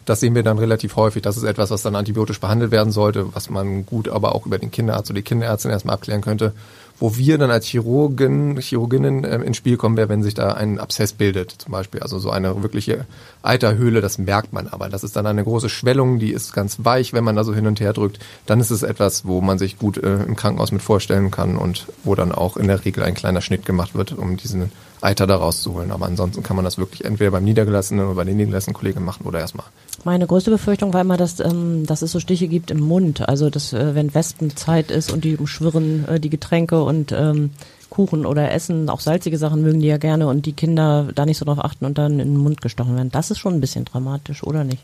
[0.05, 1.23] Das sehen wir dann relativ häufig.
[1.23, 4.59] Das ist etwas, was dann antibiotisch behandelt werden sollte, was man gut aber auch über
[4.59, 6.53] den Kinderarzt oder die Kinderärztin erstmal abklären könnte.
[7.01, 10.79] Wo wir dann als Chirurgen, Chirurginnen äh, ins Spiel kommen, wäre, wenn sich da ein
[10.79, 12.01] Abszess bildet, zum Beispiel.
[12.01, 13.07] Also so eine wirkliche
[13.43, 14.89] Eiterhöhle, das merkt man aber.
[14.89, 17.67] Das ist dann eine große Schwellung, die ist ganz weich, wenn man da so hin
[17.67, 18.21] und her drückt.
[18.47, 21.87] Dann ist es etwas, wo man sich gut äh, im Krankenhaus mit vorstellen kann und
[22.05, 25.37] wo dann auch in der Regel ein kleiner Schnitt gemacht wird, um diesen Eiter da
[25.37, 25.91] rauszuholen.
[25.91, 29.27] Aber ansonsten kann man das wirklich entweder beim Niedergelassenen oder bei den niedergelassenen Kollegen machen
[29.27, 29.67] oder erstmal
[30.05, 33.27] meine größte Befürchtung war immer, dass, ähm, dass es so Stiche gibt im Mund.
[33.29, 37.51] Also, dass, äh, wenn Wespenzeit ist und die umschwirren äh, die Getränke und ähm,
[37.91, 41.39] Kuchen oder Essen, auch salzige Sachen mögen die ja gerne und die Kinder da nicht
[41.39, 43.11] so drauf achten und dann in den Mund gestochen werden.
[43.13, 44.83] Das ist schon ein bisschen dramatisch, oder nicht?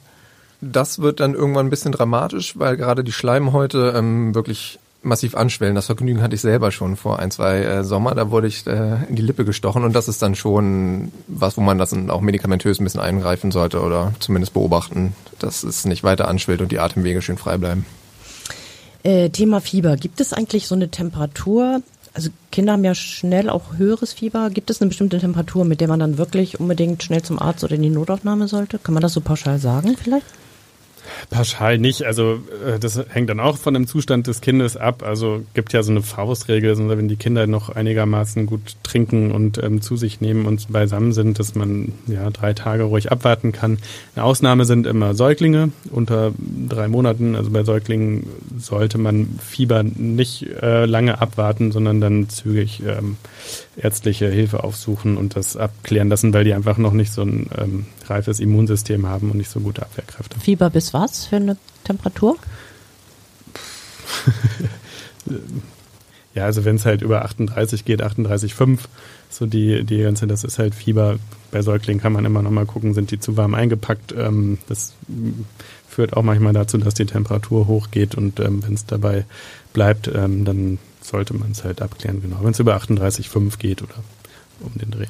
[0.61, 5.75] Das wird dann irgendwann ein bisschen dramatisch, weil gerade die Schleimhäute ähm, wirklich massiv anschwellen.
[5.75, 8.15] Das Vergnügen hatte ich selber schon vor ein, zwei äh, Sommer.
[8.15, 11.63] Da wurde ich äh, in die Lippe gestochen und das ist dann schon was, wo
[11.63, 16.29] man das auch medikamentös ein bisschen eingreifen sollte oder zumindest beobachten, dass es nicht weiter
[16.29, 17.87] anschwillt und die Atemwege schön frei bleiben.
[19.03, 19.97] Äh, Thema Fieber.
[19.97, 21.83] Gibt es eigentlich so eine Temperatur?
[22.13, 24.51] Also Kinder haben ja schnell auch höheres Fieber.
[24.51, 27.77] Gibt es eine bestimmte Temperatur, mit der man dann wirklich unbedingt schnell zum Arzt oder
[27.77, 28.79] in die Notaufnahme sollte?
[28.79, 30.27] Kann man das so pauschal sagen vielleicht?
[31.29, 32.05] Pauschal nicht.
[32.05, 35.03] Also äh, das hängt dann auch von dem Zustand des Kindes ab.
[35.03, 39.63] Also gibt ja so eine Faustregel, also wenn die Kinder noch einigermaßen gut trinken und
[39.63, 43.79] ähm, zu sich nehmen und beisammen sind, dass man ja drei Tage ruhig abwarten kann.
[44.15, 46.33] Eine Ausnahme sind immer Säuglinge unter
[46.69, 47.37] drei Monaten.
[47.37, 48.27] Also bei Säuglingen
[48.59, 53.17] sollte man Fieber nicht äh, lange abwarten, sondern dann zügig ähm,
[53.77, 57.87] ärztliche Hilfe aufsuchen und das abklären lassen, weil die einfach noch nicht so ein ähm,
[58.07, 60.39] reifes Immunsystem haben und nicht so gute Abwehrkräfte.
[60.41, 62.37] Fieber bis was für eine Temperatur?
[66.35, 68.79] ja, also wenn es halt über 38 geht, 38,5,
[69.29, 71.19] so die, die ganze, das ist halt Fieber.
[71.51, 74.15] Bei Säuglingen kann man immer noch mal gucken, sind die zu warm eingepackt.
[74.17, 74.95] Ähm, das
[75.89, 79.25] führt auch manchmal dazu, dass die Temperatur hochgeht und ähm, wenn es dabei
[79.73, 80.79] bleibt, ähm, dann
[81.11, 82.39] sollte man es halt abklären, genau.
[82.43, 83.95] Wenn es über 38,5 geht oder
[84.61, 85.07] um den Dreh.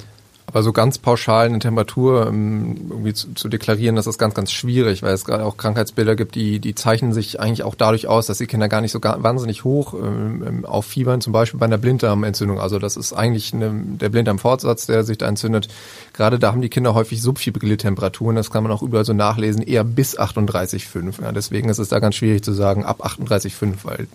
[0.47, 4.51] Aber so ganz pauschal eine Temperatur ähm, irgendwie zu, zu, deklarieren, das ist ganz, ganz
[4.51, 8.27] schwierig, weil es gerade auch Krankheitsbilder gibt, die, die zeichnen sich eigentlich auch dadurch aus,
[8.27, 11.67] dass die Kinder gar nicht so gar, wahnsinnig hoch ähm, ähm, auffiebern, zum Beispiel bei
[11.67, 12.59] einer Blinddarmentzündung.
[12.59, 15.69] Also das ist eigentlich eine, der Blinddarmfortsatz, der sich da entzündet.
[16.15, 19.63] Gerade da haben die Kinder häufig subfibrile Temperaturen, das kann man auch überall so nachlesen,
[19.63, 21.23] eher bis 38,5.
[21.23, 24.09] Ja, deswegen ist es da ganz schwierig zu sagen, ab 38,5, weil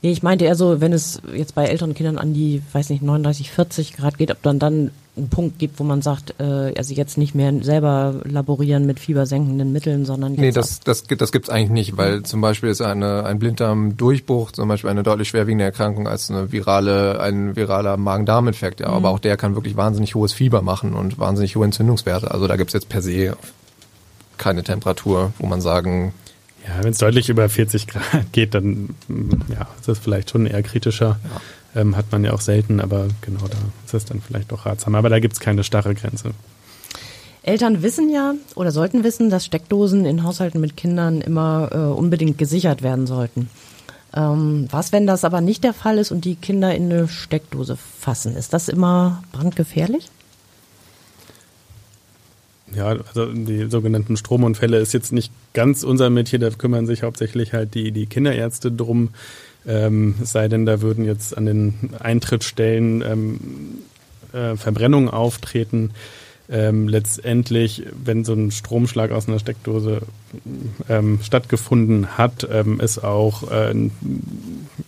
[0.00, 3.02] Nee, ich meinte eher so, wenn es jetzt bei älteren Kindern an die, weiß nicht,
[3.02, 6.94] 39, 40 Grad geht, ob dann dann einen Punkt gibt, wo man sagt, äh, also
[6.94, 11.50] jetzt nicht mehr selber laborieren mit fiebersenkenden Mitteln, sondern jetzt Nee, das, das, das gibt's
[11.50, 16.06] eigentlich nicht, weil zum Beispiel ist eine, ein Blinddarmdurchbruch zum Beispiel eine deutlich schwerwiegende Erkrankung
[16.06, 18.88] als eine virale, ein viraler Magen-Darm-Infekt, ja.
[18.88, 18.94] Mhm.
[18.94, 22.30] Aber auch der kann wirklich wahnsinnig hohes Fieber machen und wahnsinnig hohe Entzündungswerte.
[22.30, 23.36] Also da gibt's jetzt per se
[24.36, 26.14] keine Temperatur, wo man sagen,
[26.68, 30.46] ja, wenn es deutlich über 40 Grad geht, dann mm, ja, ist das vielleicht schon
[30.46, 31.18] eher kritischer.
[31.74, 31.80] Ja.
[31.80, 34.94] Ähm, hat man ja auch selten, aber genau da ist es dann vielleicht doch ratsam.
[34.94, 36.30] Aber da gibt es keine starre Grenze.
[37.42, 42.38] Eltern wissen ja oder sollten wissen, dass Steckdosen in Haushalten mit Kindern immer äh, unbedingt
[42.38, 43.48] gesichert werden sollten.
[44.14, 47.76] Ähm, was, wenn das aber nicht der Fall ist und die Kinder in eine Steckdose
[47.76, 48.36] fassen?
[48.36, 50.10] Ist das immer brandgefährlich?
[52.74, 57.52] Ja, also die sogenannten Stromunfälle ist jetzt nicht ganz unser Metier, da kümmern sich hauptsächlich
[57.52, 59.10] halt die, die Kinderärzte drum.
[59.66, 63.40] Ähm, es sei denn, da würden jetzt an den Eintrittsstellen ähm,
[64.32, 65.90] äh, Verbrennungen auftreten.
[66.50, 70.00] Ähm, letztendlich, wenn so ein Stromschlag aus einer Steckdose
[70.88, 73.74] ähm, stattgefunden hat, ähm, ist auch äh,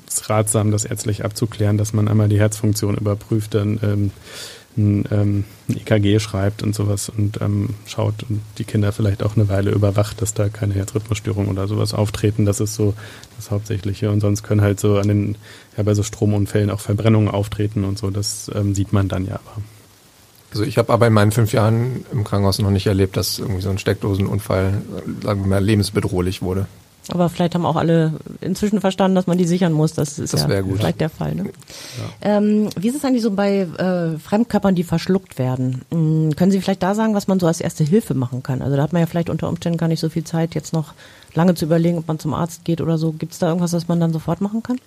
[0.08, 4.10] ist ratsam, das ärztlich abzuklären, dass man einmal die Herzfunktion überprüft, dann ähm,
[4.76, 9.36] ein, ähm, ein EKG schreibt und sowas und ähm, schaut und die Kinder vielleicht auch
[9.36, 12.44] eine Weile überwacht, dass da keine Herzrhythmusstörungen oder sowas auftreten.
[12.44, 12.94] Das ist so
[13.36, 14.10] das Hauptsächliche.
[14.10, 15.36] Und sonst können halt so an den,
[15.76, 18.10] ja, bei so Stromunfällen auch Verbrennungen auftreten und so.
[18.10, 19.62] Das ähm, sieht man dann ja aber.
[20.52, 23.60] Also ich habe aber in meinen fünf Jahren im Krankenhaus noch nicht erlebt, dass irgendwie
[23.60, 24.82] so ein Steckdosenunfall,
[25.22, 26.66] sagen wir mal, lebensbedrohlich wurde.
[27.08, 29.94] Aber vielleicht haben auch alle inzwischen verstanden, dass man die sichern muss.
[29.94, 30.78] Das ist Das ja gut.
[30.78, 31.34] vielleicht der Fall.
[31.34, 31.50] Ne?
[32.22, 35.82] Ähm, wie ist es eigentlich so bei äh, Fremdkörpern, die verschluckt werden?
[35.90, 38.62] Hm, können Sie vielleicht da sagen, was man so als erste Hilfe machen kann?
[38.62, 40.92] Also da hat man ja vielleicht unter Umständen gar nicht so viel Zeit, jetzt noch
[41.34, 43.12] lange zu überlegen, ob man zum Arzt geht oder so.
[43.12, 44.78] Gibt es da irgendwas, was man dann sofort machen kann?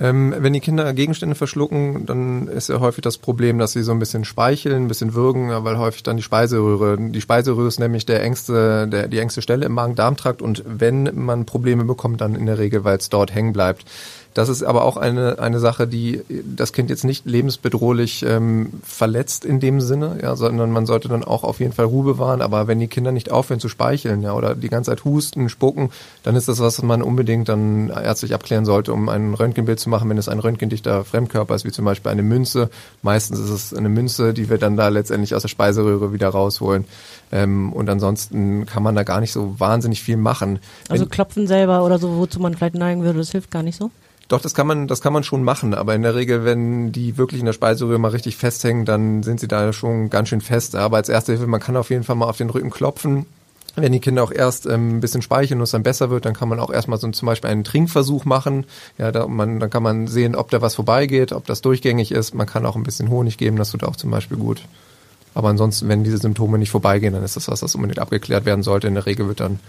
[0.00, 3.90] Ähm, wenn die Kinder Gegenstände verschlucken, dann ist ja häufig das Problem, dass sie so
[3.90, 8.06] ein bisschen speicheln, ein bisschen würgen, weil häufig dann die Speiseröhre, die Speiseröhre ist nämlich
[8.06, 12.46] der engste, der, die engste Stelle im Magen-Darm-Trakt und wenn man Probleme bekommt, dann in
[12.46, 13.84] der Regel, weil es dort hängen bleibt.
[14.38, 19.44] Das ist aber auch eine, eine Sache, die das Kind jetzt nicht lebensbedrohlich ähm, verletzt
[19.44, 22.40] in dem Sinne, ja, sondern man sollte dann auch auf jeden Fall Ruhe bewahren.
[22.40, 25.90] Aber wenn die Kinder nicht aufhören zu speicheln, ja, oder die ganze Zeit husten, spucken,
[26.22, 30.08] dann ist das was man unbedingt dann ärztlich abklären sollte, um ein Röntgenbild zu machen,
[30.08, 32.70] wenn es ein röntgendichter Fremdkörper ist, wie zum Beispiel eine Münze.
[33.02, 36.84] Meistens ist es eine Münze, die wir dann da letztendlich aus der Speiseröhre wieder rausholen.
[37.32, 40.60] Ähm, und ansonsten kann man da gar nicht so wahnsinnig viel machen.
[40.88, 43.76] Also Wenn- klopfen selber oder so, wozu man vielleicht neigen würde, das hilft gar nicht
[43.76, 43.90] so?
[44.28, 47.16] Doch, das kann man, das kann man schon machen, aber in der Regel, wenn die
[47.16, 50.76] wirklich in der Speiseröhre mal richtig festhängen, dann sind sie da schon ganz schön fest.
[50.76, 53.24] Aber als erste Hilfe, man kann auf jeden Fall mal auf den Rücken klopfen.
[53.74, 56.34] Wenn die Kinder auch erst ähm, ein bisschen speicheln und es dann besser wird, dann
[56.34, 58.66] kann man auch erstmal so zum Beispiel einen Trinkversuch machen.
[58.98, 62.34] Ja, da man, dann kann man sehen, ob da was vorbeigeht, ob das durchgängig ist.
[62.34, 64.62] Man kann auch ein bisschen Honig geben, das tut auch zum Beispiel gut.
[65.34, 68.62] Aber ansonsten, wenn diese Symptome nicht vorbeigehen, dann ist das was, das unbedingt abgeklärt werden
[68.62, 68.88] sollte.
[68.88, 69.60] In der Regel wird dann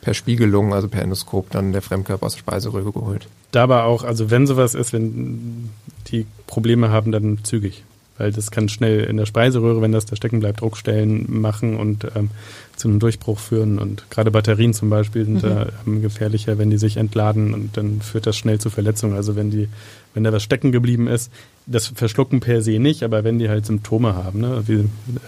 [0.00, 3.28] per Spiegelung, also per Endoskop, dann der Fremdkörper aus der Speiseröhre geholt.
[3.52, 5.70] Dabei auch, also wenn sowas ist, wenn
[6.08, 7.84] die Probleme haben, dann zügig.
[8.20, 12.06] Weil das kann schnell in der Speiseröhre, wenn das da stecken bleibt, Druckstellen machen und
[12.14, 12.28] ähm,
[12.76, 13.78] zu einem Durchbruch führen.
[13.78, 18.02] Und gerade Batterien zum Beispiel sind da ähm, gefährlicher, wenn die sich entladen und dann
[18.02, 19.14] führt das schnell zu Verletzungen.
[19.14, 19.70] Also wenn die,
[20.12, 21.32] wenn da was stecken geblieben ist,
[21.64, 24.84] das Verschlucken per se nicht, aber wenn die halt Symptome haben, ne, wie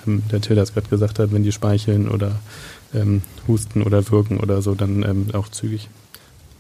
[0.06, 2.40] ähm, der Till das gerade gesagt hat, wenn die speicheln oder
[2.94, 5.88] ähm, husten oder wirken oder so, dann ähm, auch zügig.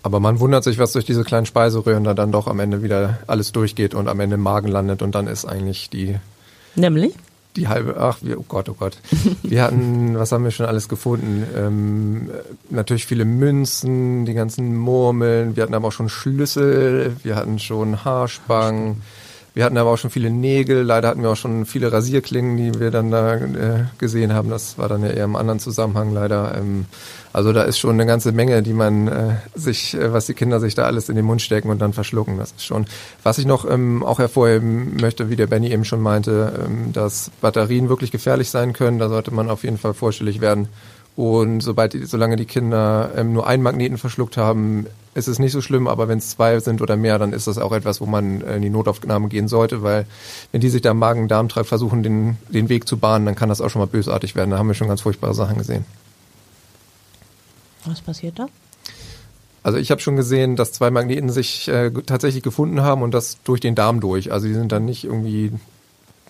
[0.02, 3.18] Aber man wundert sich, was durch diese kleinen Speiseröhren da dann doch am Ende wieder
[3.28, 6.16] alles durchgeht und am Ende im Magen landet und dann ist eigentlich die,
[6.74, 7.14] Nämlich?
[7.56, 8.98] die halbe, ach, wir, oh Gott, oh Gott.
[9.42, 11.46] Wir hatten, was haben wir schon alles gefunden?
[11.56, 12.30] Ähm,
[12.70, 18.04] natürlich viele Münzen, die ganzen Murmeln, wir hatten aber auch schon Schlüssel, wir hatten schon
[18.04, 19.02] Haarspangen,
[19.54, 22.80] wir hatten aber auch schon viele Nägel, leider hatten wir auch schon viele Rasierklingen, die
[22.80, 24.48] wir dann da äh, gesehen haben.
[24.48, 26.56] Das war dann ja eher im anderen Zusammenhang leider.
[26.56, 26.86] Ähm,
[27.34, 30.58] also da ist schon eine ganze Menge, die man äh, sich, äh, was die Kinder
[30.58, 32.38] sich da alles in den Mund stecken und dann verschlucken.
[32.38, 32.86] Das ist schon.
[33.22, 37.30] Was ich noch ähm, auch hervorheben möchte, wie der Benny eben schon meinte, ähm, dass
[37.42, 38.98] Batterien wirklich gefährlich sein können.
[38.98, 40.68] Da sollte man auf jeden Fall vorstellig werden.
[41.14, 45.60] Und sobald solange die Kinder ähm, nur einen Magneten verschluckt haben, ist es nicht so
[45.60, 48.40] schlimm, aber wenn es zwei sind oder mehr, dann ist das auch etwas, wo man
[48.40, 50.06] äh, in die Notaufnahme gehen sollte, weil
[50.52, 53.60] wenn die sich da im Magen-Darm-Trakt versuchen, den, den Weg zu bahnen, dann kann das
[53.60, 54.50] auch schon mal bösartig werden.
[54.50, 55.84] Da haben wir schon ganz furchtbare Sachen gesehen.
[57.84, 58.46] Was passiert da?
[59.62, 63.38] Also ich habe schon gesehen, dass zwei Magneten sich äh, tatsächlich gefunden haben und das
[63.44, 64.32] durch den Darm durch.
[64.32, 65.52] Also die sind dann nicht irgendwie,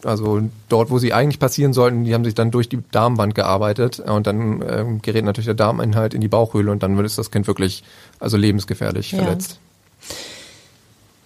[0.05, 4.01] also dort, wo sie eigentlich passieren sollten, die haben sich dann durch die Darmwand gearbeitet
[4.01, 7.47] und dann ähm, gerät natürlich der Darminhalt in die Bauchhöhle und dann ist das Kind
[7.47, 7.83] wirklich
[8.19, 9.19] also lebensgefährlich Ja.
[9.19, 9.59] verletzt.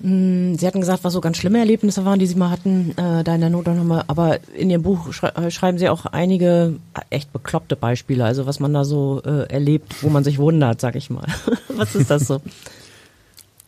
[0.02, 3.24] Hm, Sie hatten gesagt, was so ganz schlimme Erlebnisse waren, die Sie mal hatten, äh,
[3.24, 4.04] da in der Notaufnahme.
[4.08, 8.46] Aber in Ihrem Buch schrei äh, schreiben Sie auch einige äh, echt bekloppte Beispiele, also
[8.46, 11.26] was man da so äh, erlebt, wo man sich wundert, sag ich mal.
[11.68, 12.42] was ist das so?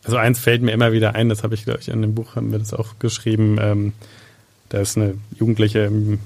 [0.03, 2.35] Also eins fällt mir immer wieder ein, das habe ich, glaube ich, in dem Buch
[2.35, 3.57] haben wir das auch geschrieben.
[3.59, 3.93] Ähm,
[4.69, 6.19] da ist eine Jugendliche im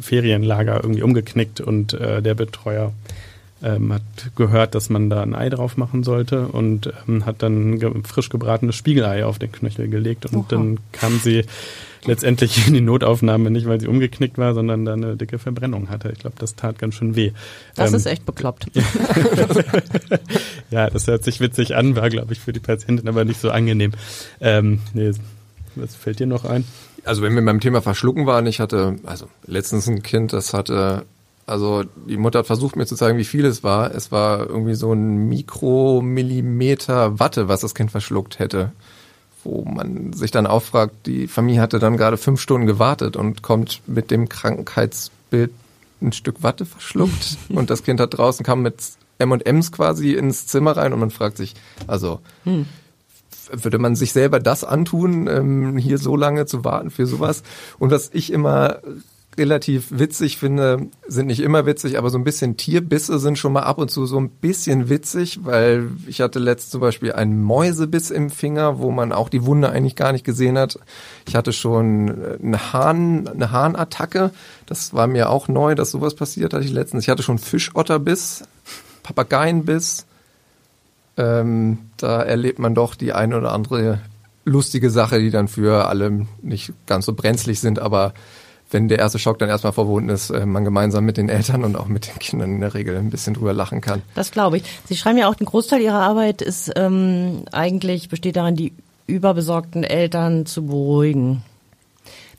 [0.00, 2.92] Ferienlager irgendwie umgeknickt und äh, der Betreuer
[3.62, 4.02] ähm, hat
[4.34, 8.28] gehört, dass man da ein Ei drauf machen sollte und ähm, hat dann ge frisch
[8.28, 10.44] gebratenes Spiegelei auf den Knöchel gelegt und Oha.
[10.48, 11.44] dann kam sie
[12.04, 16.10] letztendlich in die Notaufnahme nicht, weil sie umgeknickt war, sondern da eine dicke Verbrennung hatte.
[16.10, 17.30] Ich glaube, das tat ganz schön weh.
[17.76, 18.66] Das Ähm, ist echt bekloppt.
[20.70, 23.50] ja, das hört sich witzig an, war, glaube ich, für die Patientin aber nicht so
[23.50, 23.92] angenehm.
[24.40, 25.12] Ähm, nee,
[25.76, 26.64] was fällt dir noch ein?
[27.04, 31.04] Also wenn wir beim Thema Verschlucken waren, ich hatte also letztens ein Kind, das hatte,
[31.46, 33.92] also die Mutter hat versucht mir zu zeigen, wie viel es war.
[33.94, 38.72] Es war irgendwie so ein Mikromillimeter Watte, was das Kind verschluckt hätte.
[39.44, 43.82] Wo man sich dann auffragt, die Familie hatte dann gerade fünf Stunden gewartet und kommt
[43.88, 45.50] mit dem Krankheitsbild
[46.00, 48.76] ein Stück Watte verschluckt und das Kind hat draußen kam mit
[49.18, 51.54] M&Ms quasi ins Zimmer rein und man fragt sich,
[51.86, 52.20] also
[53.52, 57.42] würde man sich selber das antun, ähm, hier so lange zu warten für sowas.
[57.78, 58.80] Und was ich immer
[59.38, 63.62] relativ witzig finde, sind nicht immer witzig, aber so ein bisschen Tierbisse sind schon mal
[63.62, 68.10] ab und zu so ein bisschen witzig, weil ich hatte letzt zum Beispiel einen Mäusebiss
[68.10, 70.78] im Finger, wo man auch die Wunde eigentlich gar nicht gesehen hat.
[71.26, 74.32] Ich hatte schon äh, eine Hahn, eine Hahnattacke.
[74.66, 77.04] Das war mir auch neu, dass sowas passiert hatte ich letztens.
[77.04, 78.44] Ich hatte schon Fischotterbiss,
[79.02, 80.06] Papageienbiss,
[81.16, 84.00] ähm, da erlebt man doch die eine oder andere
[84.44, 88.12] lustige Sache, die dann für alle nicht ganz so brenzlig sind, aber
[88.70, 91.76] wenn der erste Schock dann erstmal verbunden ist, äh, man gemeinsam mit den Eltern und
[91.76, 94.02] auch mit den Kindern in der Regel ein bisschen drüber lachen kann.
[94.14, 94.64] Das glaube ich.
[94.86, 98.72] Sie schreiben ja auch, ein Großteil Ihrer Arbeit ist ähm, eigentlich besteht darin, die
[99.06, 101.42] überbesorgten Eltern zu beruhigen.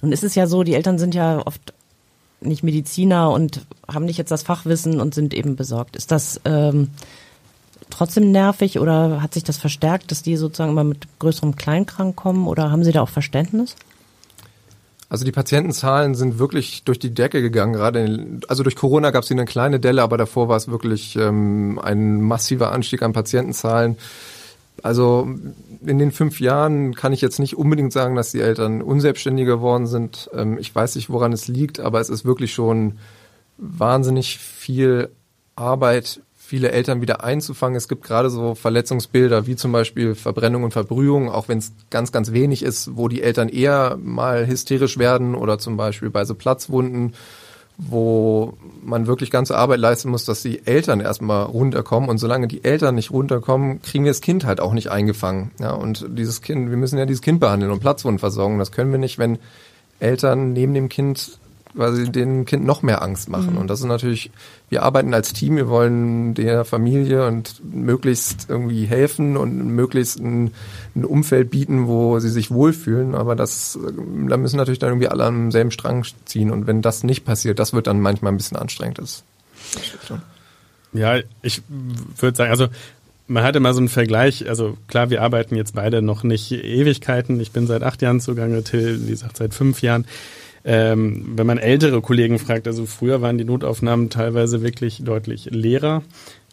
[0.01, 1.73] Nun ist es ja so, die Eltern sind ja oft
[2.41, 5.95] nicht Mediziner und haben nicht jetzt das Fachwissen und sind eben besorgt.
[5.95, 6.89] Ist das ähm,
[7.93, 12.47] trotzdem nervig oder hat sich das verstärkt, dass die sozusagen immer mit größerem Kleinkrank kommen
[12.47, 13.75] oder haben Sie da auch Verständnis?
[15.09, 17.73] Also die Patientenzahlen sind wirklich durch die Decke gegangen.
[17.73, 21.15] Gerade in, also durch Corona gab es eine kleine Delle, aber davor war es wirklich
[21.15, 23.97] ähm, ein massiver Anstieg an Patientenzahlen.
[24.81, 25.29] Also
[25.85, 29.85] in den fünf Jahren kann ich jetzt nicht unbedingt sagen, dass die Eltern unselbstständig geworden
[29.85, 30.31] sind.
[30.33, 32.97] Ähm, ich weiß nicht, woran es liegt, aber es ist wirklich schon
[33.57, 35.09] wahnsinnig viel
[35.55, 36.21] Arbeit
[36.53, 37.75] viele Eltern wieder einzufangen.
[37.75, 42.11] Es gibt gerade so Verletzungsbilder wie zum Beispiel Verbrennung und Verbrühung, auch wenn es ganz,
[42.11, 46.35] ganz wenig ist, wo die Eltern eher mal hysterisch werden oder zum Beispiel bei so
[46.35, 47.13] Platzwunden,
[47.79, 52.07] wo man wirklich ganze Arbeit leisten muss, dass die Eltern erstmal runterkommen.
[52.07, 55.49] Und solange die Eltern nicht runterkommen, kriegen wir das Kind halt auch nicht eingefangen.
[55.59, 58.59] Ja, und dieses Kind, wir müssen ja dieses Kind behandeln und Platzwunden versorgen.
[58.59, 59.39] Das können wir nicht, wenn
[59.99, 61.39] Eltern neben dem Kind
[61.73, 63.53] weil sie dem Kind noch mehr Angst machen.
[63.53, 63.57] Mhm.
[63.57, 64.31] Und das ist natürlich,
[64.69, 70.51] wir arbeiten als Team, wir wollen der Familie und möglichst irgendwie helfen und möglichst ein,
[70.95, 73.15] ein Umfeld bieten, wo sie sich wohlfühlen.
[73.15, 73.77] Aber das,
[74.27, 76.51] da müssen natürlich dann irgendwie alle am selben Strang ziehen.
[76.51, 78.99] Und wenn das nicht passiert, das wird dann manchmal ein bisschen anstrengend.
[78.99, 79.23] Das,
[80.93, 81.61] ja, ich
[82.19, 82.67] würde sagen, also
[83.27, 87.39] man hatte mal so einen Vergleich, also klar, wir arbeiten jetzt beide noch nicht Ewigkeiten.
[87.39, 90.05] Ich bin seit acht Jahren zugange, Till, wie gesagt, seit fünf Jahren
[90.65, 96.03] ähm, wenn man ältere Kollegen fragt, also früher waren die Notaufnahmen teilweise wirklich deutlich leerer.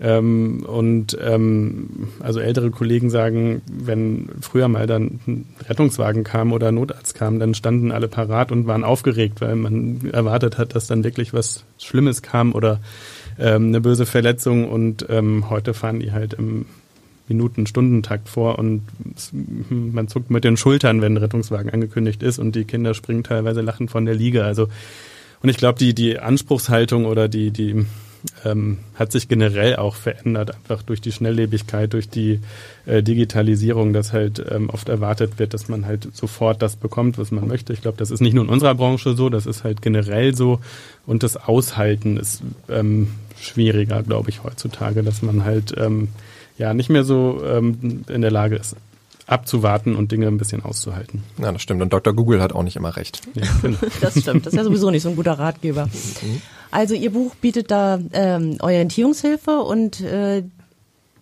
[0.00, 6.68] Ähm, und ähm, also ältere Kollegen sagen, wenn früher mal dann ein Rettungswagen kam oder
[6.68, 10.88] ein Notarzt kam, dann standen alle parat und waren aufgeregt, weil man erwartet hat, dass
[10.88, 12.80] dann wirklich was Schlimmes kam oder
[13.38, 14.68] ähm, eine böse Verletzung.
[14.68, 16.66] Und ähm, heute fahren die halt im
[17.31, 18.83] Minuten, Stundentakt vor und
[19.70, 23.61] man zuckt mit den Schultern, wenn ein Rettungswagen angekündigt ist und die Kinder springen teilweise
[23.61, 24.45] lachend von der Liege.
[24.45, 24.68] Also
[25.43, 27.87] und ich glaube, die die Anspruchshaltung oder die die
[28.45, 32.41] ähm, hat sich generell auch verändert, einfach durch die Schnelllebigkeit, durch die
[32.87, 37.31] äh, Digitalisierung, dass halt ähm, oft erwartet wird, dass man halt sofort das bekommt, was
[37.31, 37.72] man möchte.
[37.72, 40.61] Ich glaube, das ist nicht nur in unserer Branche so, das ist halt generell so.
[41.07, 43.09] Und das Aushalten ist ähm,
[43.39, 46.09] schwieriger, glaube ich, heutzutage, dass man halt ähm,
[46.61, 48.76] ja nicht mehr so ähm, in der Lage ist,
[49.26, 51.22] abzuwarten und Dinge ein bisschen auszuhalten.
[51.38, 51.80] Ja, das stimmt.
[51.80, 52.12] Und Dr.
[52.12, 53.22] Google hat auch nicht immer recht.
[53.34, 53.78] Ja, genau.
[54.00, 54.46] das stimmt.
[54.46, 55.88] Das ist ja sowieso nicht so ein guter Ratgeber.
[56.70, 60.42] Also Ihr Buch bietet da ähm, Orientierungshilfe und äh,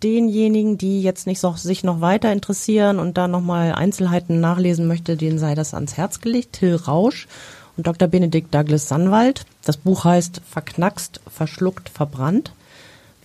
[0.03, 5.17] denjenigen, die jetzt nicht so, sich noch weiter interessieren und da nochmal Einzelheiten nachlesen möchte,
[5.17, 6.55] denen sei das ans Herz gelegt.
[6.55, 7.29] Till Rausch
[7.77, 8.09] und Dr.
[8.09, 9.45] Benedikt Douglas Sannwald.
[9.65, 12.53] Das Buch heißt Verknackst, verschluckt, verbrannt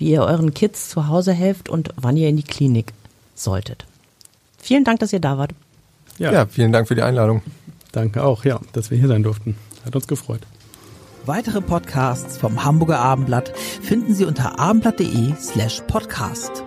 [0.04, 2.92] wie ihr euren Kids zu Hause helft und wann ihr in die Klinik
[3.36, 3.86] solltet.
[4.58, 5.52] Vielen Dank, dass ihr da wart.
[6.18, 7.42] Ja, ja vielen Dank für die Einladung.
[7.94, 9.56] Danke auch, ja, dass wir hier sein durften.
[9.86, 10.42] Hat uns gefreut.
[11.26, 16.66] Weitere Podcasts vom Hamburger Abendblatt finden Sie unter abendblatt.de slash podcast.